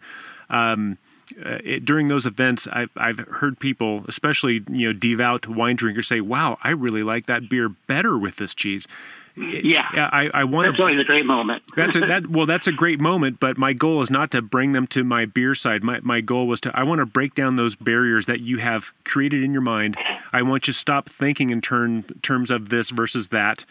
[0.49, 0.97] Um,
[1.45, 6.07] uh, it, during those events, I've, I've heard people, especially you know devout wine drinkers,
[6.07, 8.87] say, "Wow, I really like that beer better with this cheese."
[9.35, 10.67] Yeah, I, I want.
[10.67, 11.63] That's always a great moment.
[11.75, 12.27] that's a, that.
[12.27, 15.25] Well, that's a great moment, but my goal is not to bring them to my
[15.25, 15.83] beer side.
[15.83, 16.71] My my goal was to.
[16.77, 19.97] I want to break down those barriers that you have created in your mind.
[20.31, 23.65] I want you to stop thinking in turn terms of this versus that.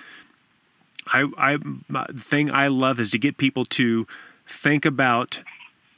[1.07, 1.59] I I
[2.19, 4.07] thing I love is to get people to
[4.49, 5.41] think about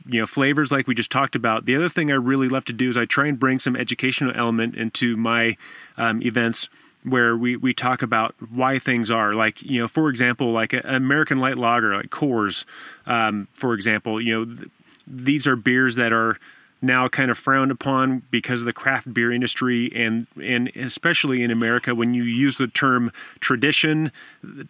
[0.07, 2.75] you know flavors like we just talked about the other thing i really love to
[2.75, 5.57] do is i try and bring some educational element into my
[5.97, 6.69] um, events
[7.05, 10.83] where we, we talk about why things are like you know for example like an
[10.85, 12.65] american light lager like coors
[13.07, 14.69] um, for example you know th-
[15.07, 16.39] these are beers that are
[16.85, 21.51] now kind of frowned upon because of the craft beer industry and and especially in
[21.51, 24.13] America when you use the term tradition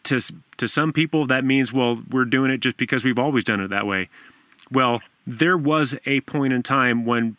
[0.04, 0.20] to
[0.56, 3.68] to some people that means well we're doing it just because we've always done it
[3.68, 4.08] that way.
[4.70, 7.36] Well there was a point in time when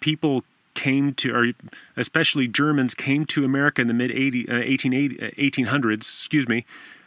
[0.00, 0.44] people
[0.80, 1.52] came to, or
[1.96, 6.64] especially Germans came to America in the mid 80, uh, 1800s, uh, excuse me,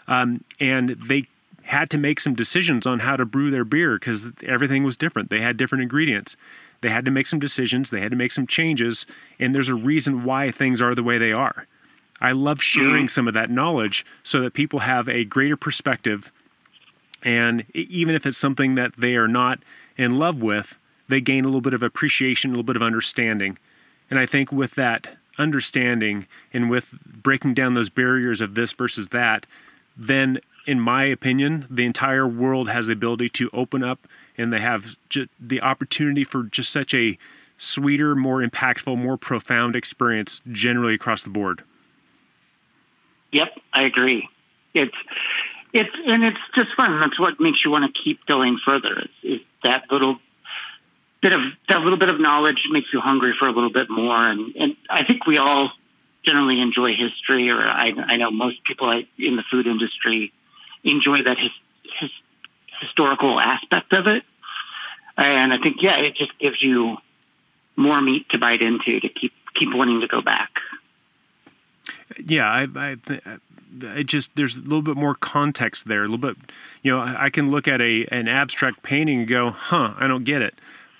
[0.08, 1.28] um, and they
[1.64, 5.30] had to make some decisions on how to brew their beer because everything was different.
[5.30, 6.36] They had different ingredients.
[6.82, 7.90] They had to make some decisions.
[7.90, 9.08] They had to make some changes,
[9.40, 11.66] and there's a reason why things are the way they are.
[12.22, 13.08] I love sharing mm-hmm.
[13.08, 16.32] some of that knowledge so that people have a greater perspective.
[17.24, 19.60] And even if it's something that they are not
[19.98, 20.76] in love with,
[21.10, 23.58] they gain a little bit of appreciation, a little bit of understanding.
[24.10, 29.10] And I think with that understanding and with breaking down those barriers of this versus
[29.10, 29.46] that,
[29.98, 34.60] then in my opinion, the entire world has the ability to open up and they
[34.60, 34.96] have
[35.40, 37.18] the opportunity for just such a
[37.58, 41.64] sweeter, more impactful, more profound experience generally across the board.
[43.32, 44.28] Yep, I agree.
[44.74, 44.96] It's
[45.74, 47.00] it's and it's just fun.
[47.00, 49.00] That's what makes you want to keep going further.
[49.00, 50.18] It's, it's that little
[51.24, 54.16] bit of that little bit of knowledge makes you hungry for a little bit more.
[54.16, 55.72] And, and I think we all
[56.26, 60.34] generally enjoy history, or I, I know most people in the food industry
[60.84, 61.52] enjoy that his,
[62.00, 62.12] his
[62.82, 64.24] historical aspect of it.
[65.18, 66.98] And I think, yeah, it just gives you
[67.78, 70.50] more meat to bite into to keep keep wanting to go back.
[72.24, 72.98] Yeah, I, I,
[73.82, 76.02] it just there's a little bit more context there.
[76.02, 76.36] A little bit,
[76.82, 80.24] you know, I can look at a an abstract painting and go, "Huh, I don't
[80.24, 80.56] get it."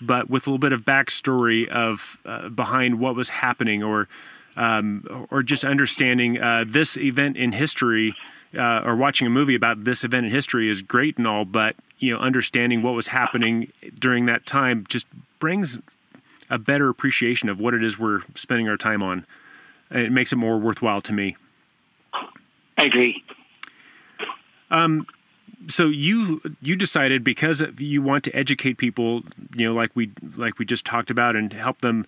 [0.06, 4.08] But with a little bit of backstory of uh, behind what was happening, or
[4.56, 8.14] um, or just understanding uh, this event in history,
[8.56, 11.76] uh, or watching a movie about this event in history is great and all, but
[11.98, 15.06] you know, understanding what was happening during that time just
[15.38, 15.78] brings
[16.50, 19.26] a better appreciation of what it is we're spending our time on.
[19.90, 21.36] It makes it more worthwhile to me.
[22.76, 23.22] I agree.
[24.70, 25.06] Um,
[25.68, 29.22] so you you decided because you want to educate people,
[29.56, 32.06] you know, like we like we just talked about, and help them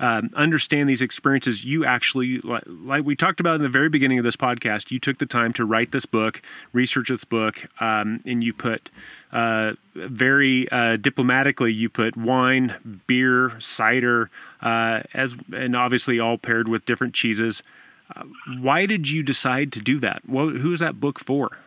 [0.00, 1.64] um, understand these experiences.
[1.64, 5.00] You actually, like, like, we talked about in the very beginning of this podcast, you
[5.00, 6.40] took the time to write this book,
[6.72, 8.90] research this book, um, and you put
[9.32, 14.30] uh, very uh, diplomatically, you put wine, beer, cider,
[14.62, 17.62] uh, as and obviously all paired with different cheeses.
[18.14, 18.22] Uh,
[18.60, 20.22] why did you decide to do that?
[20.26, 21.58] Well, who is that book for?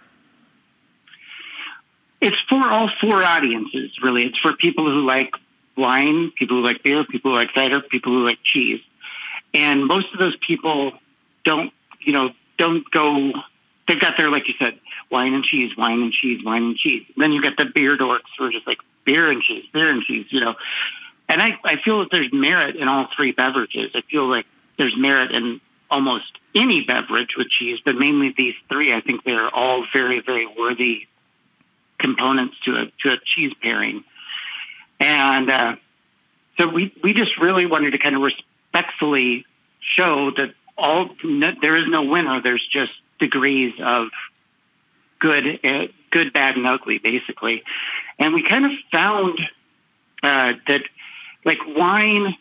[2.21, 4.25] It's for all four audiences, really.
[4.25, 5.31] It's for people who like
[5.75, 8.79] wine, people who like beer, people who like cider, people who like cheese.
[9.53, 10.93] And most of those people
[11.43, 13.31] don't, you know, don't go,
[13.87, 17.05] they've got their, like you said, wine and cheese, wine and cheese, wine and cheese.
[17.17, 20.03] Then you get the beer dorks who are just like beer and cheese, beer and
[20.03, 20.53] cheese, you know.
[21.27, 23.91] And I, I feel that there's merit in all three beverages.
[23.95, 24.45] I feel like
[24.77, 25.59] there's merit in
[25.89, 28.93] almost any beverage with cheese, but mainly these three.
[28.93, 31.07] I think they're all very, very worthy
[32.01, 34.03] components to a to a cheese pairing.
[34.99, 35.75] And uh,
[36.57, 39.45] so we we just really wanted to kind of respectfully
[39.79, 42.41] show that all no, there is no winner.
[42.41, 44.07] There's just degrees of
[45.19, 47.63] good, uh, good, bad, and ugly, basically.
[48.19, 49.39] And we kind of found
[50.23, 50.81] uh, that
[51.45, 52.35] like wine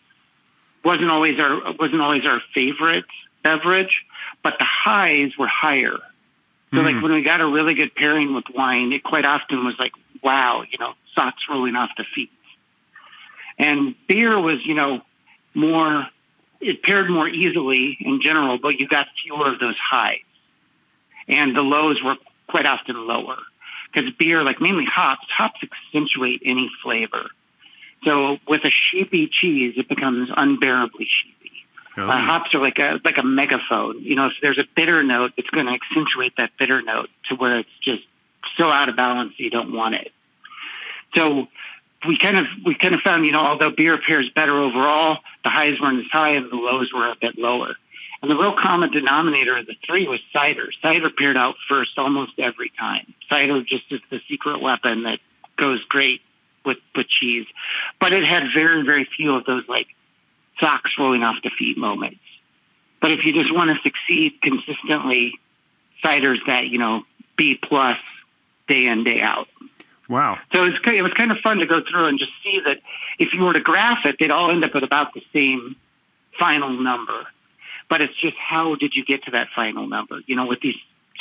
[0.84, 3.04] wasn't always our wasn't always our favorite
[3.42, 4.04] beverage,
[4.42, 5.98] but the highs were higher.
[6.72, 6.84] So mm.
[6.84, 9.92] like when we got a really good pairing with wine, it quite often was like,
[10.22, 12.30] wow, you know, socks rolling off the feet.
[13.58, 15.02] And beer was, you know,
[15.54, 16.06] more
[16.60, 20.18] it paired more easily in general, but you got fewer of those highs.
[21.26, 22.16] And the lows were
[22.48, 23.36] quite often lower.
[23.92, 27.30] Because beer, like mainly hops, hops accentuate any flavor.
[28.04, 31.39] So with a sheepy cheese, it becomes unbearably sheepy.
[31.96, 32.08] Oh.
[32.08, 34.02] Uh, hops are like a like a megaphone.
[34.02, 37.34] You know, if there's a bitter note, it's going to accentuate that bitter note to
[37.34, 38.02] where it's just
[38.56, 40.12] so out of balance you don't want it.
[41.16, 41.48] So
[42.06, 45.50] we kind of we kind of found, you know, although beer pairs better overall, the
[45.50, 47.74] highs weren't as high and the lows were a bit lower.
[48.22, 50.70] And the real common denominator of the three was cider.
[50.82, 53.14] Cider paired out first almost every time.
[53.28, 55.20] Cider just is the secret weapon that
[55.56, 56.20] goes great
[56.64, 57.46] with with cheese,
[58.00, 59.88] but it had very very few of those like
[60.60, 62.20] socks rolling off the feet moments.
[63.00, 65.38] But if you just want to succeed consistently,
[66.04, 67.02] cider's that you know
[67.36, 67.98] B plus
[68.68, 69.48] day in day out.
[70.08, 70.38] Wow.
[70.52, 72.78] So it was, it was kind of fun to go through and just see that
[73.18, 75.76] if you were to graph it, they'd all end up at about the same
[76.38, 77.26] final number.
[77.88, 80.20] But it's just how did you get to that final number?
[80.26, 80.74] You know, with these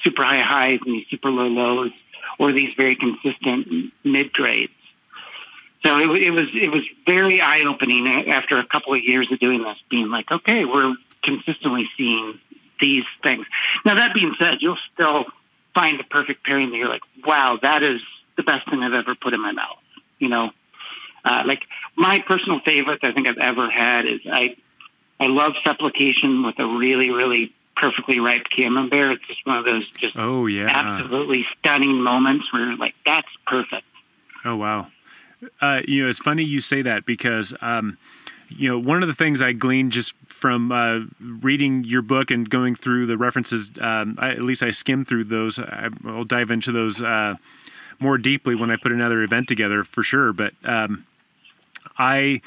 [0.03, 1.91] super high highs and these super low lows,
[2.39, 4.71] or these very consistent mid grades.
[5.85, 9.39] So it, it was it was very eye opening after a couple of years of
[9.39, 12.39] doing this, being like, okay, we're consistently seeing
[12.81, 13.45] these things.
[13.85, 15.25] Now that being said, you'll still
[15.73, 18.01] find the perfect pairing that you're like, wow, that is
[18.35, 19.77] the best thing I've ever put in my mouth.
[20.17, 20.51] You know,
[21.23, 21.63] uh, like
[21.95, 24.55] my personal favorite I think I've ever had is I
[25.19, 29.13] I love supplication with a really really perfectly ripe camembert.
[29.13, 33.29] It's just one of those just oh yeah absolutely stunning moments where you're like that's
[33.45, 33.85] perfect.
[34.45, 34.87] Oh wow,
[35.61, 37.53] uh, you know it's funny you say that because.
[37.61, 37.97] Um,
[38.49, 42.49] you know, one of the things I gleaned just from uh, reading your book and
[42.49, 45.59] going through the references, um, I, at least I skimmed through those.
[45.59, 47.35] I, will dive into those uh,
[47.99, 50.33] more deeply when I put another event together for sure.
[50.33, 51.05] But um,
[51.97, 52.41] I.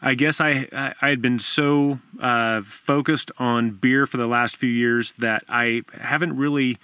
[0.00, 4.70] I guess I I had been so uh, focused on beer for the last few
[4.70, 6.78] years that I haven't really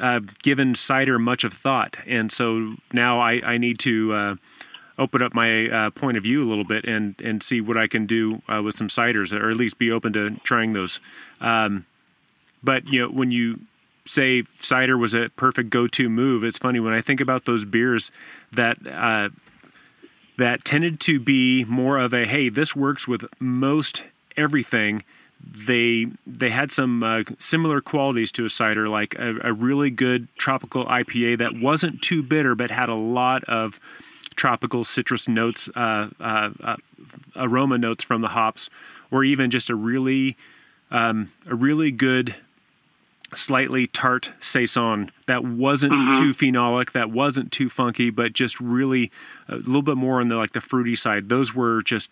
[0.00, 4.34] uh, given cider much of thought, and so now I, I need to uh,
[5.00, 7.88] open up my uh, point of view a little bit and and see what I
[7.88, 11.00] can do uh, with some ciders, or at least be open to trying those.
[11.40, 11.86] Um,
[12.62, 13.58] but you know, when you
[14.06, 16.42] say cider was a perfect go-to move.
[16.44, 18.10] It's funny when I think about those beers
[18.52, 19.28] that uh,
[20.38, 24.02] that tended to be more of a hey, this works with most
[24.36, 25.04] everything.
[25.66, 30.28] They they had some uh, similar qualities to a cider, like a, a, really good
[30.36, 33.80] tropical IPA that wasn't too bitter, but had a lot of
[34.36, 36.76] tropical citrus notes, uh, uh, uh
[37.36, 38.70] aroma notes from the hops,
[39.10, 40.36] or even just a really
[40.90, 42.34] um, a really good
[43.34, 46.20] slightly tart saison that wasn't mm-hmm.
[46.20, 49.10] too phenolic, that wasn't too funky, but just really
[49.48, 51.28] a little bit more on the like the fruity side.
[51.28, 52.10] Those were just,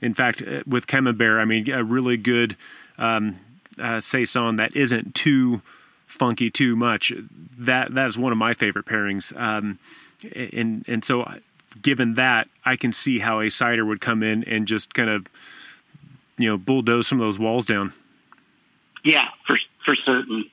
[0.00, 2.56] in fact, uh, with Camembert, I mean, a really good
[2.98, 3.38] um,
[3.80, 5.60] uh, saison that isn't too
[6.06, 7.12] funky too much.
[7.58, 9.36] That that is one of my favorite pairings.
[9.38, 9.78] Um,
[10.34, 11.38] and and so, uh,
[11.80, 15.26] given that, I can see how a cider would come in and just kind of,
[16.38, 17.92] you know, bulldoze some of those walls down.
[19.04, 20.44] Yeah, for for certain.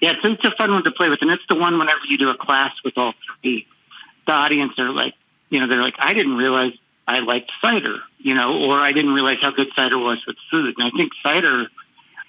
[0.00, 2.18] Yeah, it's, it's a fun one to play with, and it's the one whenever you
[2.18, 3.66] do a class with all three,
[4.26, 5.14] the audience are like,
[5.48, 6.72] you know, they're like, I didn't realize
[7.06, 10.74] I liked cider, you know, or I didn't realize how good cider was with food.
[10.76, 11.68] And I think cider,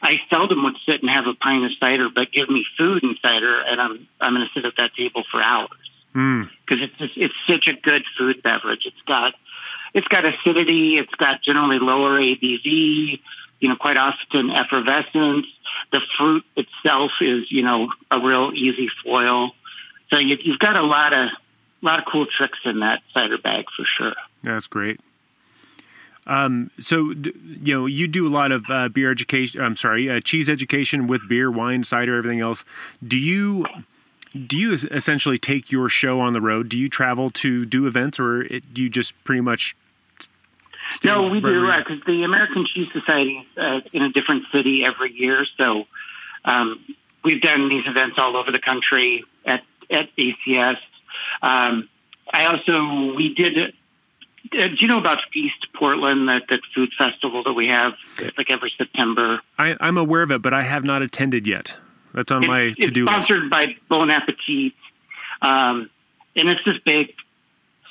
[0.02, 3.18] I seldom would sit and have a pint of cider, but give me food and
[3.22, 5.70] cider, and I'm I'm going to sit at that table for hours
[6.66, 6.84] because mm.
[6.84, 8.86] it's just, it's such a good food beverage.
[8.86, 9.36] It's got
[9.94, 13.20] it's got acidity, it's got generally lower ABV,
[13.60, 15.46] you know, quite often effervescence
[15.92, 19.52] the fruit itself is, you know, a real easy foil.
[20.10, 21.30] So you, you've got a lot of
[21.82, 24.16] a lot of cool tricks in that cider bag for sure.
[24.44, 25.00] That's great.
[26.26, 27.14] Um, so
[27.62, 29.62] you know you do a lot of uh, beer education.
[29.62, 32.66] I'm sorry, uh, cheese education with beer, wine, cider, everything else.
[33.06, 33.66] Do you
[34.38, 36.70] do you essentially take your show on the road?
[36.70, 39.76] Do you travel to do events, or it, do you just pretty much
[41.04, 44.86] no, we do because uh, the American Cheese Society is uh, in a different city
[44.86, 45.46] every year.
[45.58, 45.84] So
[46.46, 46.84] um,
[47.24, 50.78] we've done these events all over the country at at ACS.
[51.42, 51.90] Um,
[52.32, 53.74] I also we did
[54.54, 57.94] Uh, do you know about Feast Portland, that, that food festival that we have
[58.38, 59.42] like every September?
[59.58, 61.74] I, I'm aware of it, but I have not attended yet.
[62.14, 63.28] That's on It's- my to do It's list.
[63.28, 64.74] sponsored by Bon Appetit,
[65.42, 65.90] um,
[66.36, 67.14] and it's this big,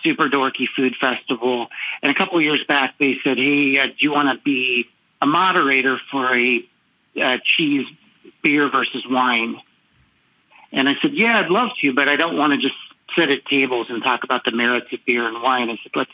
[0.03, 1.69] super dorky food festival.
[2.03, 4.89] And a couple of years back, they said, "Hey, uh, do you want to be
[5.21, 6.65] a moderator for a
[7.21, 7.87] uh, cheese
[8.43, 9.61] beer versus wine?"
[10.73, 12.75] And I said, "Yeah, I'd love to, but I don't want to just
[13.17, 16.11] sit at tables and talk about the merits of beer and wine." I said, "Let's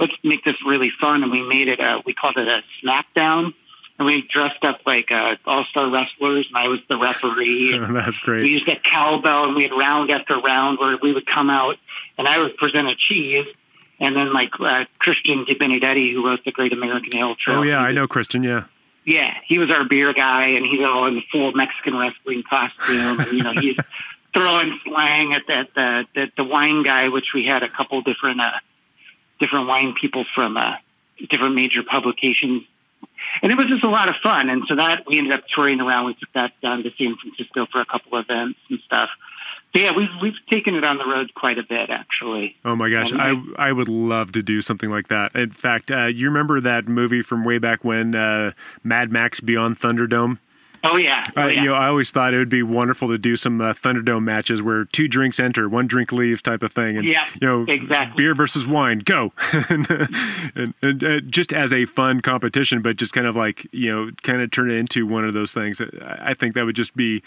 [0.00, 1.80] let's make this really fun." And we made it.
[1.80, 3.54] A, we called it a smackdown.
[4.02, 7.78] And we dressed up like uh, all-star wrestlers, and I was the referee.
[7.92, 8.42] That's great.
[8.42, 11.76] we used a cowbell and we had round after round where we would come out
[12.18, 13.46] and I would present a cheese.
[14.00, 17.58] And then like uh, Christian DeBenedetti, who wrote the Great American Ale Trail.
[17.58, 18.42] Oh yeah, I know Christian.
[18.42, 18.64] Yeah.
[19.04, 23.20] Yeah, he was our beer guy and he's all in the full Mexican wrestling costume.
[23.20, 23.76] and, you know, he's
[24.34, 28.40] throwing slang at that, the, the, the wine guy, which we had a couple different,
[28.40, 28.50] uh,
[29.38, 30.72] different wine people from, uh,
[31.30, 32.64] different major publications.
[33.42, 34.50] And it was just a lot of fun.
[34.50, 36.06] And so that we ended up touring around.
[36.06, 39.10] We took that down to San Francisco for a couple of events and stuff.
[39.74, 42.56] So yeah, we've, we've taken it on the road quite a bit actually.
[42.64, 45.34] Oh my gosh, I I would love to do something like that.
[45.34, 48.52] In fact, uh, you remember that movie from way back when, uh,
[48.84, 50.38] Mad Max Beyond Thunderdome?
[50.84, 51.24] Oh yeah.
[51.36, 51.62] Oh, Uh, yeah.
[51.62, 54.60] You know, I always thought it would be wonderful to do some uh, Thunderdome matches
[54.62, 56.96] where two drinks enter, one drink leaves, type of thing.
[56.96, 58.16] And Yeah, you know, exactly.
[58.22, 59.32] beer versus wine, go,
[59.68, 59.88] and,
[60.56, 64.10] and, and uh, just as a fun competition, but just kind of like you know,
[64.22, 65.80] kind of turn it into one of those things.
[65.80, 67.22] I I think that would just be,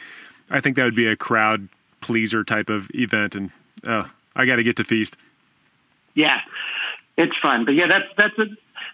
[0.49, 1.69] I think that would be a crowd
[2.01, 3.51] pleaser type of event, and
[3.87, 5.15] oh, I got to get to feast.
[6.13, 6.41] Yeah,
[7.17, 7.63] it's fun.
[7.65, 8.45] But yeah, that's that's a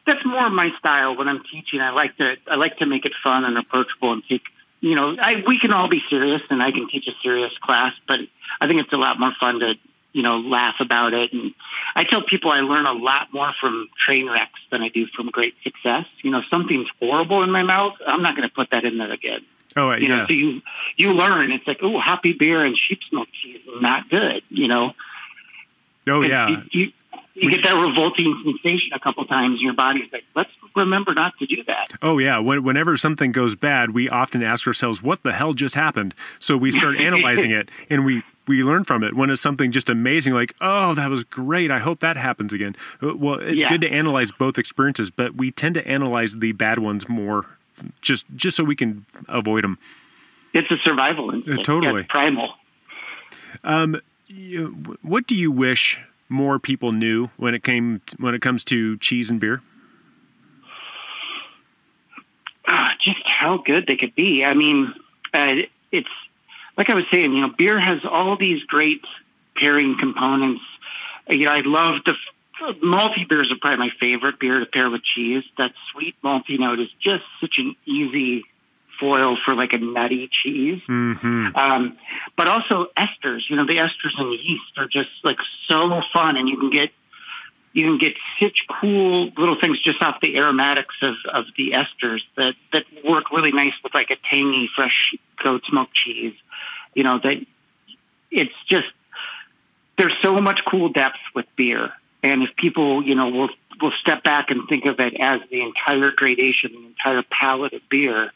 [0.06, 1.82] that's more my style when I'm teaching.
[1.82, 4.44] I like to I like to make it fun and approachable and take
[4.80, 7.94] you know I we can all be serious and I can teach a serious class,
[8.08, 8.20] but
[8.60, 9.76] I think it's a lot more fun to
[10.14, 11.34] you know laugh about it.
[11.34, 11.54] And
[11.96, 15.30] I tell people I learn a lot more from train wrecks than I do from
[15.30, 16.06] great success.
[16.24, 18.98] You know, if something's horrible in my mouth, I'm not going to put that in
[18.98, 19.42] there again.
[19.78, 20.62] Oh You yeah, know, so you
[20.98, 21.52] you learn.
[21.52, 24.44] It's like, oh, hoppy beer and sheep's milk cheese is not good.
[24.50, 24.94] You know.
[26.08, 26.50] oh And yeah.
[26.50, 26.92] You, you,
[27.42, 31.34] you get that revolting sensation a couple times, and your body's like, let's remember not
[31.40, 31.90] to do that.
[32.02, 35.76] Oh yeah, when, whenever something goes bad, we often ask ourselves, "What the hell just
[35.76, 39.16] happened?" So we start analyzing it, and we we learn from it.
[39.16, 41.72] When it's something just amazing, like, "Oh, that was great!
[41.72, 43.70] I hope that happens again." Uh, Well, it's Yeah.
[43.70, 47.46] good to analyze both experiences, but we tend to analyze the bad ones more,
[48.02, 49.78] just just so we can avoid them.
[50.54, 51.66] It's a survival uh, instinct.
[51.66, 52.04] totally.
[52.04, 52.54] Primal.
[53.64, 56.00] Um, you, uh, what do you wish
[56.32, 59.62] more people knew when it came when it comes to cheese and beer?
[62.68, 64.44] Ah, just how good they could be.
[64.46, 64.94] I mean,
[65.34, 65.56] uh,
[65.92, 66.10] it's
[66.78, 67.34] like I was saying.
[67.34, 69.04] You know, beer has all these great
[69.56, 70.62] pairing components.
[71.30, 72.16] Uh, You know, I love the
[72.84, 75.44] malty beers are probably my favorite beer to pair with cheese.
[75.58, 78.44] That sweet malty note is just such an easy
[79.02, 80.82] foil for like a nutty cheese.
[80.86, 81.98] hmm Um,
[82.38, 83.42] but also esters.
[83.50, 86.92] You know, the esters and yeast are just like so fun, and you can get
[87.74, 92.20] you can get such cool little things just off the aromatics of, of the esters
[92.38, 96.36] that that work really nice with like a tangy fresh goat's milk cheese.
[96.94, 97.38] You know that
[98.30, 98.88] it's just
[99.98, 101.92] there's so much cool depth with beer,
[102.24, 103.50] and if people you know will
[103.82, 107.82] will step back and think of it as the entire gradation, the entire palette of
[107.90, 108.32] beer,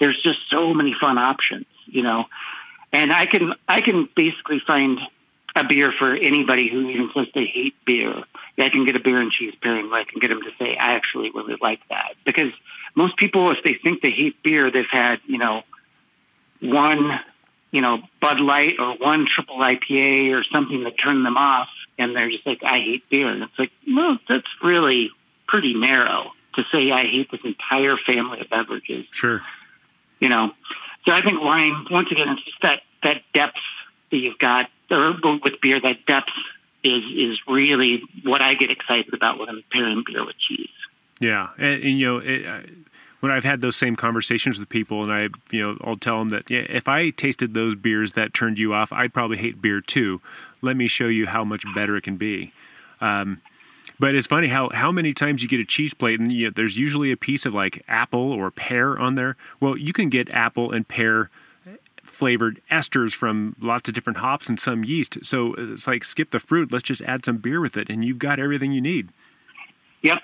[0.00, 1.66] there's just so many fun options.
[1.86, 2.24] You know,
[2.92, 4.98] and I can I can basically find
[5.56, 8.24] a beer for anybody who even says they hate beer.
[8.58, 10.76] I can get a beer and cheese pairing where I can get them to say
[10.76, 12.52] I actually really like that because
[12.94, 15.62] most people, if they think they hate beer, they've had you know
[16.60, 17.20] one
[17.70, 21.68] you know Bud Light or one triple IPA or something that turned them off,
[21.98, 23.28] and they're just like I hate beer.
[23.28, 25.10] And it's like no, that's really
[25.46, 29.42] pretty narrow to say I hate this entire family of beverages Sure.
[30.20, 30.50] You know.
[31.06, 33.58] So I think wine, once again, it's just that that depth
[34.10, 36.30] that you've got, or with beer, that depth
[36.82, 40.68] is is really what I get excited about when I'm pairing beer with cheese.
[41.20, 42.60] Yeah, and, and you know, it, uh,
[43.20, 46.28] when I've had those same conversations with people, and I, you know, I'll tell them
[46.30, 49.80] that yeah, if I tasted those beers that turned you off, I'd probably hate beer
[49.80, 50.20] too.
[50.62, 52.52] Let me show you how much better it can be.
[53.00, 53.40] Um,
[53.98, 56.52] but it's funny how how many times you get a cheese plate and you know,
[56.54, 59.36] there's usually a piece of like apple or pear on there.
[59.60, 61.30] Well, you can get apple and pear
[62.04, 65.18] flavored esters from lots of different hops and some yeast.
[65.22, 66.72] So it's like skip the fruit.
[66.72, 69.10] Let's just add some beer with it, and you've got everything you need.
[70.02, 70.22] Yep.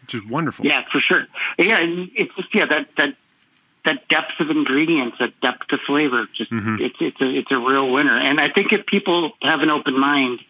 [0.00, 0.66] Which is wonderful.
[0.66, 1.26] Yeah, for sure.
[1.58, 3.14] Yeah, and it's just yeah that that
[3.84, 6.80] that depth of ingredients, that depth of flavor, just Mhm.
[6.80, 8.16] it's it's a it's a real winner.
[8.16, 10.42] And I think if people have an open mind, uh,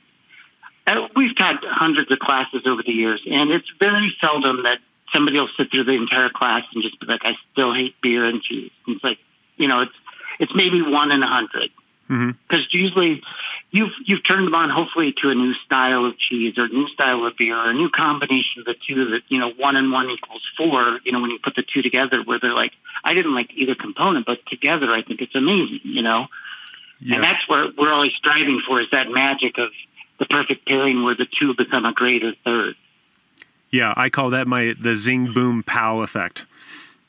[1.17, 4.79] we've taught hundreds of classes over the years, and it's very seldom that
[5.13, 8.25] somebody will sit through the entire class and just be like, "I still hate beer
[8.25, 9.19] and cheese." And it's like,
[9.57, 9.95] you know, it's
[10.39, 11.71] it's maybe one in a hundred
[12.09, 12.77] because mm-hmm.
[12.77, 13.23] usually
[13.71, 16.89] you've you've turned them on hopefully to a new style of cheese or a new
[16.89, 19.91] style of beer or a new combination of the two that you know one and
[19.91, 21.01] one equals four.
[21.05, 22.73] You know, when you put the two together, where they're like,
[23.05, 25.81] I didn't like either component, but together I think it's amazing.
[25.85, 26.27] You know,
[27.01, 27.17] yeah.
[27.17, 29.71] and that's what we're always striving for is that magic of
[30.19, 32.75] the perfect pairing where the two become a greater third.
[33.71, 36.45] Yeah, I call that my the zing boom pow effect.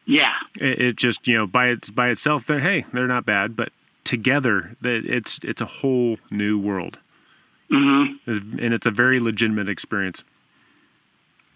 [0.05, 3.55] Yeah, it, it just you know by it by itself, they're hey, they're not bad,
[3.55, 3.71] but
[4.03, 6.97] together, that it's it's a whole new world,
[7.71, 8.59] mm-hmm.
[8.59, 10.23] and it's a very legitimate experience.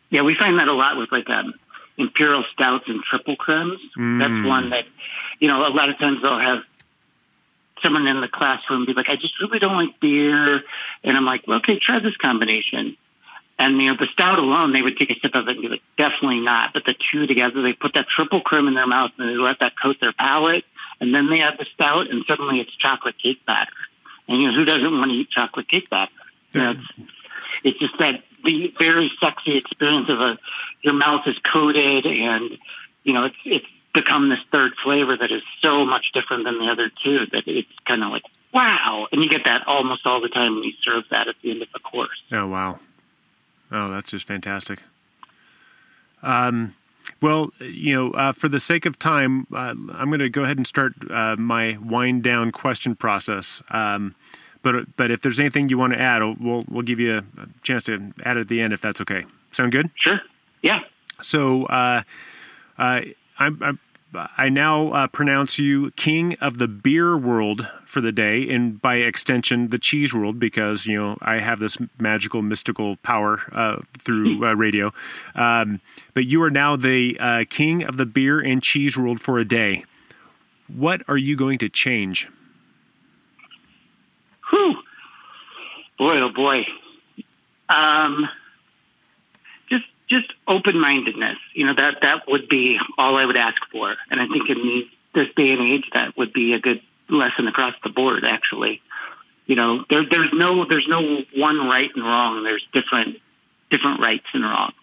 [0.09, 1.53] Yeah, we find that a lot with like um,
[1.97, 3.79] imperial stouts and triple cremes.
[3.97, 4.19] Mm.
[4.19, 4.85] That's one that
[5.39, 6.59] you know a lot of times they'll have
[7.83, 10.61] someone in the classroom be like, I just really don't like beer.
[11.03, 12.97] And I'm like, well, okay, try this combination.
[13.59, 15.67] And, you know, the stout alone, they would take a sip of it and be
[15.67, 16.73] like, definitely not.
[16.73, 19.59] But the two together, they put that triple cream in their mouth and they let
[19.61, 20.63] that coat their palate.
[20.99, 23.71] And then they add the stout and suddenly it's chocolate cake batter.
[24.27, 26.11] And, you know, who doesn't want to eat chocolate cake batter?
[26.53, 27.09] You know, it's,
[27.63, 30.37] it's just that the very sexy experience of a,
[30.81, 32.57] your mouth is coated and,
[33.03, 33.65] you know, it's, it's
[33.97, 37.67] become this third flavor that is so much different than the other two that it's
[37.85, 38.23] kind of like
[38.53, 39.07] wow.
[39.11, 41.61] And you get that almost all the time when you serve that at the end
[41.61, 42.21] of the course.
[42.31, 42.79] Oh wow.
[43.71, 44.79] Oh that's just fantastic.
[46.21, 46.75] Um,
[47.21, 50.57] well you know uh, for the sake of time uh, i'm going to go ahead
[50.57, 53.61] and start uh, my wind down question process.
[53.71, 54.15] Um,
[54.61, 57.23] but but if there's anything you want to add we'll we'll give you a
[57.63, 59.25] chance to add at the end if that's okay.
[59.51, 59.89] Sound good?
[59.95, 60.19] Sure.
[60.61, 60.79] Yeah.
[61.21, 62.03] So uh,
[62.77, 63.01] uh,
[63.39, 63.79] I'm, I'm
[64.15, 68.95] I now uh, pronounce you king of the beer world for the day, and by
[68.95, 74.45] extension, the cheese world, because you know I have this magical, mystical power uh, through
[74.45, 74.93] uh, radio.
[75.35, 75.81] Um,
[76.13, 79.45] but you are now the uh, king of the beer and cheese world for a
[79.45, 79.83] day.
[80.67, 82.27] What are you going to change?
[84.49, 84.75] Whew.
[85.97, 86.65] Boy, oh boy.
[87.69, 88.29] Um,
[90.09, 91.37] just open mindedness.
[91.53, 94.87] You know that that would be all I would ask for, and I think in
[95.13, 98.23] this day and age, that would be a good lesson across the board.
[98.25, 98.81] Actually,
[99.45, 102.43] you know, there, there's no there's no one right and wrong.
[102.43, 103.17] There's different
[103.69, 104.73] different rights and wrongs.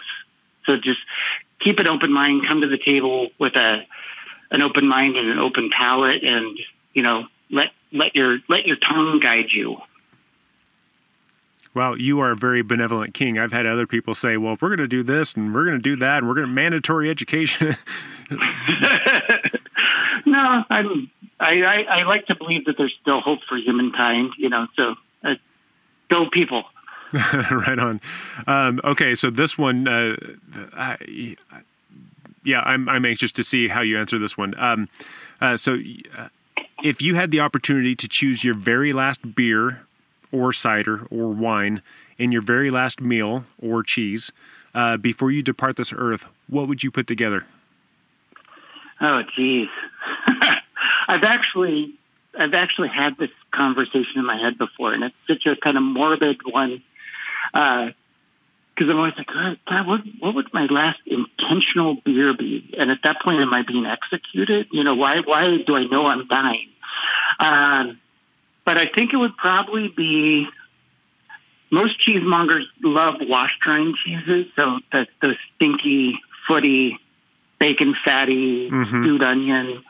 [0.66, 1.00] So just
[1.60, 2.46] keep an open mind.
[2.46, 3.86] Come to the table with a
[4.50, 6.58] an open mind and an open palate, and
[6.92, 9.78] you know, let let your let your tongue guide you
[11.74, 13.38] well, you are a very benevolent king.
[13.38, 15.76] I've had other people say, well, if we're going to do this and we're going
[15.76, 17.76] to do that and we're going to mandatory education.
[20.24, 21.10] no, I'm,
[21.40, 24.94] I, I, I, like to believe that there's still hope for humankind, you know, so
[25.24, 25.34] uh,
[26.08, 26.64] go people.
[27.12, 28.00] right on.
[28.46, 30.16] Um, okay, so this one, uh,
[30.72, 31.36] I,
[32.44, 34.58] yeah, I'm, I'm anxious to see how you answer this one.
[34.58, 34.88] Um,
[35.40, 35.76] uh, so,
[36.16, 36.28] uh,
[36.82, 39.86] if you had the opportunity to choose your very last beer
[40.34, 41.80] or cider or wine
[42.18, 44.32] in your very last meal or cheese
[44.74, 47.46] uh, before you depart this earth, what would you put together?
[49.00, 49.68] Oh, geez.
[51.08, 51.94] I've actually
[52.38, 55.84] I've actually had this conversation in my head before, and it's such a kind of
[55.84, 56.82] morbid one.
[57.52, 57.92] Because
[58.80, 62.74] uh, I'm always like, God, what, what would my last intentional beer be?
[62.76, 64.66] And at that point, am I being executed?
[64.72, 66.70] You know, why why do I know I'm dying?
[67.38, 68.00] Um,
[68.64, 70.48] but I think it would probably be
[71.70, 76.98] most cheesemongers love washed rind cheeses, so the the stinky, footy,
[77.58, 79.02] bacon fatty, mm-hmm.
[79.02, 79.82] stewed onion.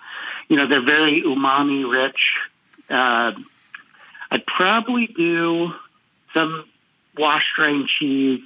[0.49, 2.35] You know, they're very umami rich.
[2.89, 3.33] Uh,
[4.31, 5.73] I'd probably do
[6.33, 6.65] some
[7.17, 8.41] washed rind cheese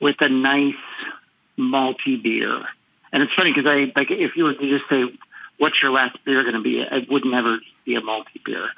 [0.00, 0.74] with a nice
[1.58, 2.64] malty beer.
[3.12, 5.04] And it's funny because I like if you were to just say,
[5.58, 8.68] "What's your last beer going to be?" It would never be a malty beer.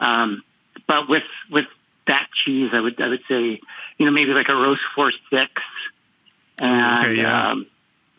[0.00, 0.42] Um,
[0.86, 1.66] but with with
[2.06, 3.60] that cheese, I would I would say,
[3.98, 5.52] you know, maybe like a Rochefort six,
[6.58, 7.50] and okay, yeah.
[7.50, 7.66] um,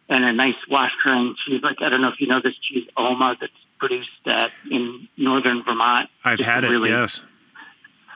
[0.09, 1.61] and a nice washed rind cheese.
[1.63, 5.63] Like I don't know if you know this cheese, Oma, that's produced at, in northern
[5.63, 6.09] Vermont.
[6.23, 6.69] I've had it.
[6.69, 7.19] Really, yes.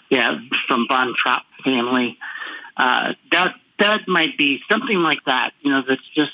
[0.09, 2.17] Yeah, from Von Trapp family.
[2.77, 5.51] Uh, that that might be something like that.
[5.61, 6.31] You know, that's just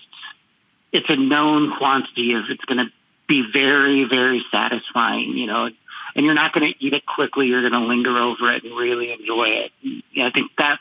[0.91, 2.91] it's a known quantity of it's going to
[3.27, 5.37] be very very satisfying.
[5.37, 5.69] You know,
[6.15, 7.47] and you're not going to eat it quickly.
[7.47, 9.71] You're going to linger over it and really enjoy it.
[10.13, 10.79] Yeah, I think that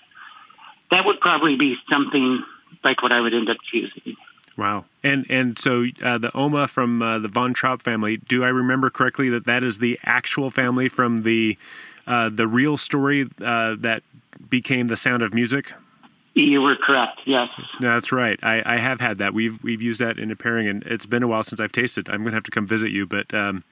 [0.91, 2.45] that would probably be something
[2.83, 4.17] like what I would end up choosing.
[4.57, 4.85] Wow.
[5.03, 8.89] And and so uh, the Oma from uh, the von Trapp family, do I remember
[8.91, 11.59] correctly that that is the actual family from the
[12.07, 14.03] uh, the real story uh, that
[14.49, 15.73] became the sound of music.
[16.35, 17.21] You were correct.
[17.27, 17.49] Yes,
[17.81, 18.39] that's right.
[18.43, 19.35] I, I have had that.
[19.35, 22.09] We've we've used that in a pairing, and it's been a while since I've tasted.
[22.09, 23.63] I'm going to have to come visit you, but um,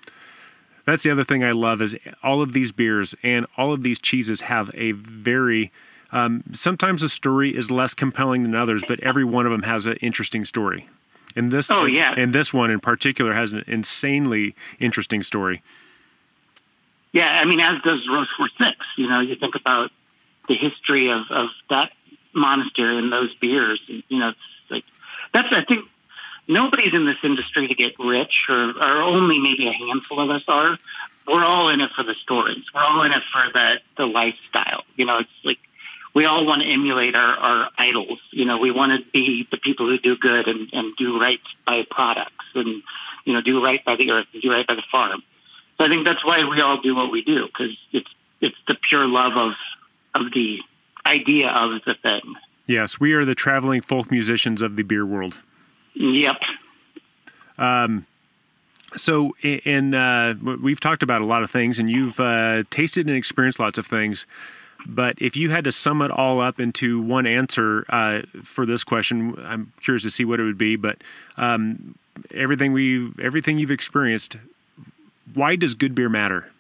[0.87, 3.99] that's the other thing I love is all of these beers and all of these
[3.99, 5.73] cheeses have a very
[6.13, 9.87] um, sometimes the story is less compelling than others, but every one of them has
[9.87, 10.89] an interesting story.
[11.35, 15.63] And this, oh yeah, and this one in particular has an insanely interesting story.
[17.13, 18.77] Yeah, I mean, as does Rochefort Six.
[18.99, 19.91] You know, you think about
[20.49, 21.93] the history of of that
[22.35, 23.81] monastery and those beers.
[23.87, 24.39] You know, it's
[24.71, 24.85] like
[25.33, 25.87] that's I think
[26.49, 30.43] nobody's in this industry to get rich, or, or only maybe a handful of us
[30.49, 30.79] are.
[31.27, 32.65] We're all in it for the stories.
[32.75, 34.83] We're all in it for the the lifestyle.
[34.97, 35.59] You know, it's like
[36.15, 38.19] we all want to emulate our, our idols.
[38.31, 41.41] You know, we want to be the people who do good and, and do right
[41.67, 42.83] by products and,
[43.25, 45.23] you know, do right by the earth and do right by the farm.
[45.79, 48.09] So I think that's why we all do what we do because it's,
[48.41, 49.53] it's the pure love of,
[50.15, 50.59] of the
[51.07, 52.35] idea of the thing.
[52.67, 55.35] Yes, we are the traveling folk musicians of the beer world.
[55.95, 56.37] Yep.
[57.59, 58.07] Um,
[58.97, 63.17] so, in uh, we've talked about a lot of things, and you've uh, tasted and
[63.17, 64.27] experienced lots of things.
[64.87, 68.83] But if you had to sum it all up into one answer uh, for this
[68.85, 70.77] question, I'm curious to see what it would be.
[70.77, 70.99] But
[71.37, 71.95] um,
[72.35, 74.37] everything we, everything you've experienced,
[75.35, 76.51] why does good beer matter?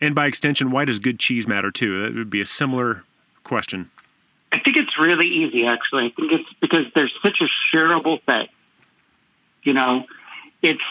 [0.00, 2.02] And by extension, why does good cheese matter too?
[2.02, 3.04] That would be a similar
[3.44, 3.90] question.
[4.52, 6.06] I think it's really easy, actually.
[6.06, 8.48] I think it's because there's such a shareable thing.
[9.62, 10.04] You know,
[10.60, 10.82] it's.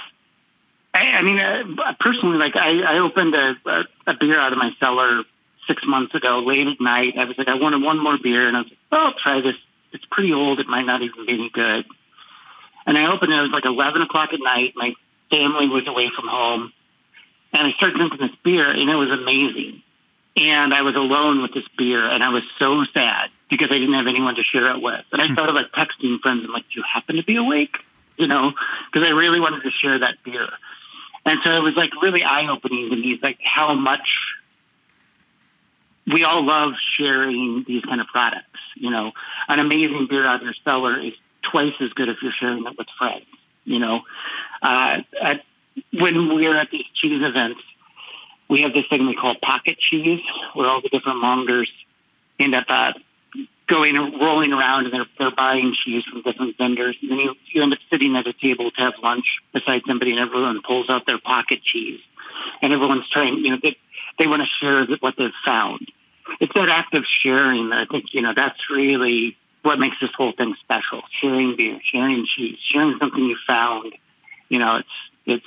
[0.93, 4.57] I, I mean, uh, personally, like I, I opened a, a, a beer out of
[4.57, 5.23] my cellar
[5.67, 7.13] six months ago, late at night.
[7.17, 9.41] I was like, I wanted one more beer, and I was like, oh, I'll try
[9.41, 9.55] this.
[9.93, 10.59] It's pretty old.
[10.59, 11.85] It might not even be any good.
[12.87, 13.37] And I opened it.
[13.37, 14.73] It was like 11 o'clock at night.
[14.75, 14.93] My
[15.29, 16.73] family was away from home.
[17.53, 19.83] And I started drinking this beer, and it was amazing.
[20.35, 23.93] And I was alone with this beer, and I was so sad because I didn't
[23.93, 25.05] have anyone to share it with.
[25.11, 26.43] And I started like texting friends.
[26.43, 27.75] I'm like, "Do you happen to be awake?"
[28.17, 28.53] You know,
[28.91, 30.47] because I really wanted to share that beer.
[31.25, 34.17] And so it was like really eye opening to me, like how much
[36.11, 38.47] we all love sharing these kind of products.
[38.75, 39.11] You know,
[39.47, 42.77] an amazing beer out of your cellar is twice as good if you're sharing it
[42.77, 43.25] with friends.
[43.65, 44.01] You know,
[44.61, 45.41] uh, at,
[45.93, 47.61] when we're at these cheese events,
[48.49, 50.21] we have this thing we call pocket cheese,
[50.53, 51.71] where all the different mongers
[52.39, 52.93] end up uh,
[53.71, 56.97] going rolling around and they're, they're buying cheese from different vendors.
[57.01, 60.11] And then you, you end up sitting at a table to have lunch beside somebody,
[60.11, 62.01] and everyone pulls out their pocket cheese,
[62.61, 63.37] and everyone's trying.
[63.37, 63.77] You know, they,
[64.19, 65.87] they want to share what they've found.
[66.39, 70.11] It's that act of sharing that I think, you know, that's really what makes this
[70.15, 71.01] whole thing special.
[71.21, 73.93] Sharing beer, sharing cheese, sharing something you found.
[74.49, 74.89] You know, it's
[75.25, 75.45] it's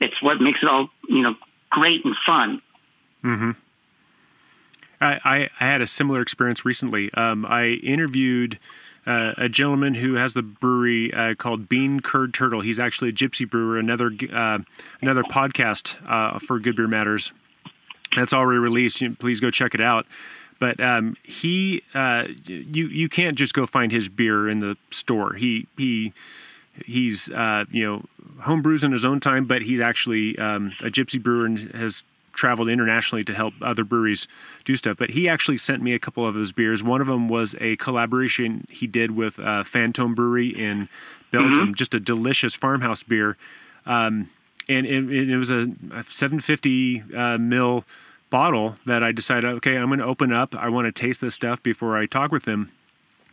[0.00, 1.34] it's what makes it all, you know,
[1.70, 2.62] great and fun.
[3.24, 3.50] Mm-hmm.
[5.00, 7.12] I, I, had a similar experience recently.
[7.14, 8.58] Um, I interviewed
[9.06, 12.60] uh, a gentleman who has the brewery uh, called Bean Curd Turtle.
[12.60, 13.78] He's actually a gypsy brewer.
[13.78, 14.58] Another uh,
[15.00, 17.32] another podcast uh, for Good Beer Matters.
[18.14, 19.02] That's already released.
[19.18, 20.06] Please go check it out.
[20.58, 25.32] But um, he, uh, you you can't just go find his beer in the store.
[25.32, 26.12] He he
[26.84, 28.04] he's uh, you know
[28.42, 32.02] home brews in his own time, but he's actually um, a gypsy brewer and has
[32.32, 34.28] traveled internationally to help other breweries
[34.64, 34.96] do stuff.
[34.98, 36.82] But he actually sent me a couple of his beers.
[36.82, 40.88] One of them was a collaboration he did with uh, Phantom Brewery in
[41.30, 41.74] Belgium, mm-hmm.
[41.74, 43.36] just a delicious farmhouse beer.
[43.86, 44.30] Um,
[44.68, 47.84] and it, it, was a, a 750 uh, mil
[48.30, 50.54] bottle that I decided, okay, I'm going to open up.
[50.54, 52.70] I want to taste this stuff before I talk with them.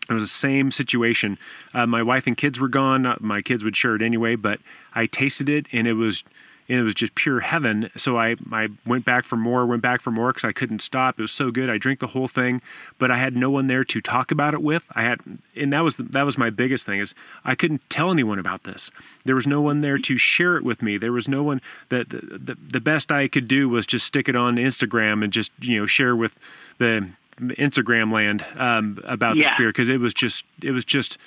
[0.10, 1.38] It was the same situation.
[1.74, 3.16] Uh, my wife and kids were gone.
[3.20, 4.60] My kids would share it anyway, but
[4.96, 6.24] I tasted it and it was
[6.70, 7.90] and it was just pure heaven.
[7.96, 11.18] So I, I went back for more, went back for more because I couldn't stop.
[11.18, 11.70] It was so good.
[11.70, 12.62] I drank the whole thing,
[12.98, 14.84] but I had no one there to talk about it with.
[14.94, 15.20] I had,
[15.56, 17.14] and that was the, that was my biggest thing is
[17.46, 18.92] I couldn't tell anyone about this.
[19.26, 20.98] There was no one there to share it with me.
[20.98, 24.28] There was no one that the, the, the best I could do was just stick
[24.28, 26.34] it on Instagram and just you know share with
[26.80, 27.10] the
[27.40, 29.50] Instagram land um, about yeah.
[29.50, 31.18] this beer because it was just it was just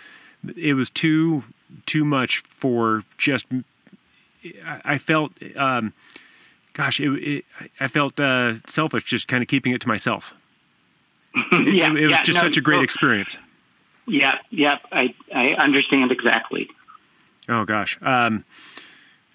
[0.57, 1.45] it was too
[1.87, 3.47] too much for just
[4.85, 5.93] I felt, um,
[6.73, 7.45] gosh, it, it,
[7.79, 10.33] I felt uh, selfish just kind of keeping it to myself.
[11.53, 13.37] yeah, it, it was yeah, just no, such a great experience.
[14.07, 16.69] Yeah, yeah, I I understand exactly.
[17.49, 18.45] Oh gosh, um,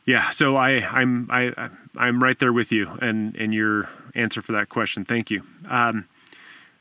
[0.06, 0.30] yeah.
[0.32, 4.68] So I I'm I I'm right there with you and and your answer for that
[4.70, 5.06] question.
[5.06, 5.44] Thank you.
[5.70, 6.06] Um,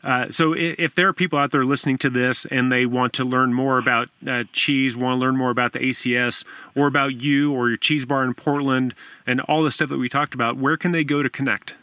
[0.05, 3.25] uh, so if there are people out there listening to this and they want to
[3.25, 6.45] learn more about uh, cheese, want to learn more about the ACS
[6.77, 8.95] or about you or your cheese bar in Portland
[9.27, 11.75] and all the stuff that we talked about, where can they go to connect?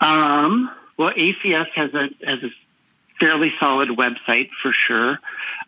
[0.00, 2.50] Um, well, ACS has a has a
[3.18, 5.18] fairly solid website for sure.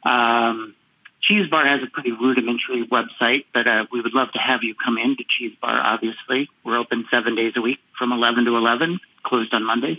[0.05, 0.76] Um,
[1.20, 4.74] Cheese Bar has a pretty rudimentary website, but uh, we would love to have you
[4.74, 5.81] come in to Cheese Bar.
[5.81, 9.99] Obviously, we're open seven days a week from eleven to eleven, closed on Mondays.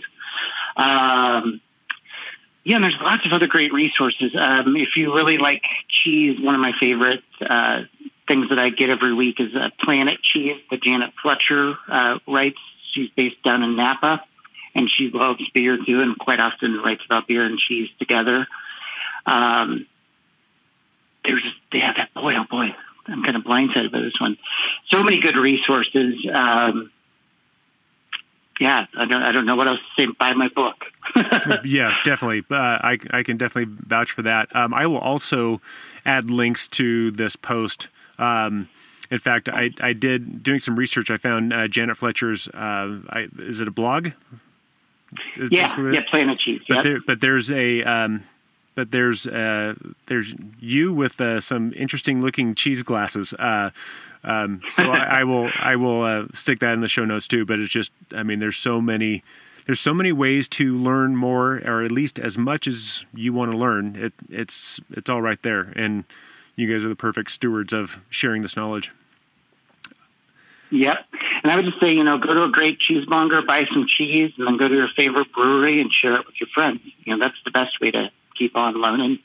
[0.76, 1.60] Um,
[2.64, 4.32] yeah, and there's lots of other great resources.
[4.38, 7.82] Um, if you really like cheese, one of my favorite uh,
[8.28, 12.58] things that I get every week is uh, Planet Cheese that Janet Fletcher uh, writes.
[12.92, 14.22] She's based down in Napa,
[14.74, 18.46] and she loves beer too, and quite often writes about beer and cheese together.
[19.26, 19.86] Um,
[21.24, 21.42] there's
[21.72, 22.74] yeah, that boy, oh boy,
[23.06, 24.36] I'm kind of blindsided by this one.
[24.88, 26.14] So many good resources.
[26.32, 26.90] Um,
[28.62, 30.12] yeah, I don't, I don't know what else to say.
[30.20, 30.84] Buy my book.
[31.64, 32.44] yes, definitely.
[32.48, 34.54] Uh, I, I can definitely vouch for that.
[34.54, 35.60] Um, I will also
[36.06, 37.88] add links to this post.
[38.18, 38.68] Um,
[39.10, 41.10] in fact, I, I did doing some research.
[41.10, 42.46] I found uh, Janet Fletcher's.
[42.46, 44.10] Uh, I, is it a blog?
[45.36, 46.62] Is yeah, yeah, Planet Cheese.
[46.68, 46.84] But, yep.
[46.84, 48.22] there, but there's a um,
[48.76, 49.74] but there's uh,
[50.06, 53.34] there's you with uh, some interesting looking cheese glasses.
[53.34, 53.70] Uh,
[54.24, 57.44] um, so I, I, will I will uh, stick that in the show notes too.
[57.44, 59.22] But it's just I mean there's so many
[59.66, 63.52] there's so many ways to learn more, or at least as much as you want
[63.52, 63.96] to learn.
[63.96, 66.04] It it's it's all right there, and
[66.56, 68.90] you guys are the perfect stewards of sharing this knowledge.
[70.70, 70.96] Yep.
[71.42, 74.32] And I would just say, you know, go to a great cheesemonger, buy some cheese,
[74.38, 76.80] and then go to your favorite brewery and share it with your friends.
[77.04, 79.18] You know, that's the best way to keep on learning.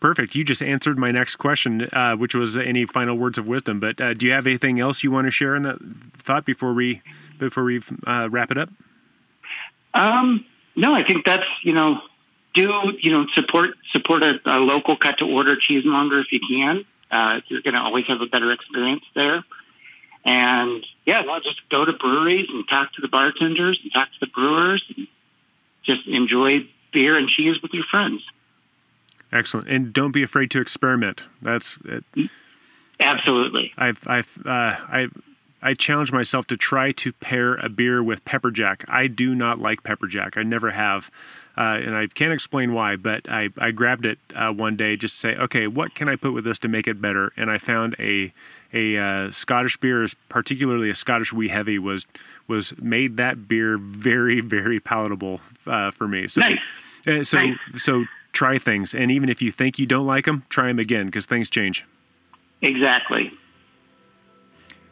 [0.00, 0.34] Perfect.
[0.34, 3.80] You just answered my next question, uh, which was any final words of wisdom.
[3.80, 5.78] But uh, do you have anything else you want to share in that
[6.22, 7.02] thought before we
[7.38, 8.68] before we uh, wrap it up?
[9.94, 10.44] Um,
[10.76, 12.00] no, I think that's you know
[12.54, 16.84] do you know support support a, a local cut to order cheesemonger if you can.
[17.10, 19.42] Uh, you're going to always have a better experience there.
[20.24, 24.20] And yeah, well, just go to breweries and talk to the bartenders and talk to
[24.20, 25.06] the brewers and
[25.84, 28.22] just enjoy beer and cheese with your friends.
[29.32, 31.22] Excellent, and don't be afraid to experiment.
[31.42, 32.04] That's it.
[33.00, 33.72] Absolutely.
[33.76, 35.08] I've I've uh, I
[35.62, 38.84] I challenge myself to try to pair a beer with pepper jack.
[38.88, 40.36] I do not like pepper jack.
[40.36, 41.10] I never have.
[41.56, 45.16] Uh, and I can't explain why, but I, I grabbed it uh, one day just
[45.16, 47.32] to say, okay, what can I put with this to make it better?
[47.36, 48.32] And I found a
[48.72, 52.06] a uh, Scottish beer, particularly a Scottish wee heavy, was
[52.46, 56.28] was made that beer very very palatable uh, for me.
[56.28, 56.58] So, nice.
[57.06, 57.56] Uh, so nice.
[57.78, 61.06] so try things, and even if you think you don't like them, try them again
[61.06, 61.84] because things change.
[62.62, 63.32] Exactly.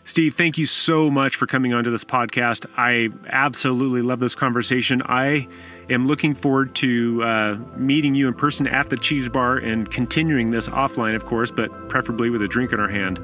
[0.07, 2.65] Steve, thank you so much for coming onto this podcast.
[2.77, 5.03] I absolutely love this conversation.
[5.03, 5.49] I
[5.91, 10.53] am looking forward to uh, meeting you in person at the cheese bar and continuing
[10.53, 13.19] this offline, of course, but preferably with a drink in our hand.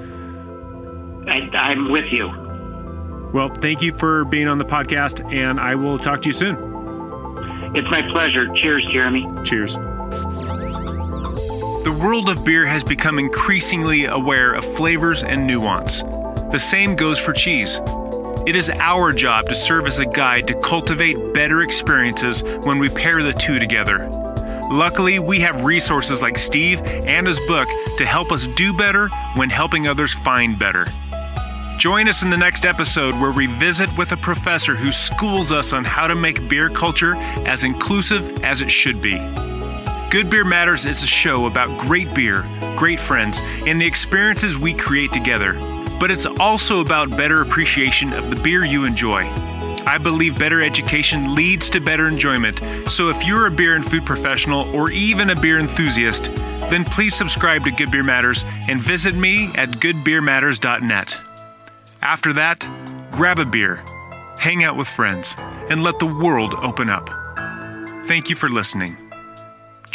[1.29, 2.27] I, am with you.
[3.33, 6.57] Well, thank you for being on the podcast, and I will talk to you soon.
[7.77, 8.53] It's my pleasure.
[8.55, 9.25] Cheers, Jeremy.
[9.45, 9.77] Cheers.
[11.85, 16.03] The world of beer has become increasingly aware of flavors and nuance.
[16.53, 17.77] The same goes for cheese.
[18.47, 22.89] It is our job to serve as a guide to cultivate better experiences when we
[22.89, 24.09] pair the two together.
[24.71, 27.67] Luckily, we have resources like Steve and his book
[27.99, 30.87] to help us do better when helping others find better.
[31.79, 35.73] Join us in the next episode where we visit with a professor who schools us
[35.73, 39.19] on how to make beer culture as inclusive as it should be.
[40.13, 42.45] Good Beer Matters is a show about great beer,
[42.77, 45.55] great friends, and the experiences we create together
[46.03, 49.23] but it's also about better appreciation of the beer you enjoy.
[49.87, 52.59] I believe better education leads to better enjoyment,
[52.91, 56.25] so if you're a beer and food professional or even a beer enthusiast,
[56.73, 61.17] then please subscribe to Good Beer Matters and visit me at goodbeermatters.net.
[62.03, 62.67] After that,
[63.13, 63.85] grab a beer,
[64.41, 65.37] hang out with friends,
[65.71, 67.09] and let the world open up.
[68.09, 69.02] Thank you for listening.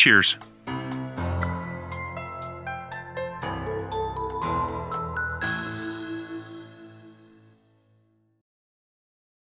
[0.08, 0.38] Cheers.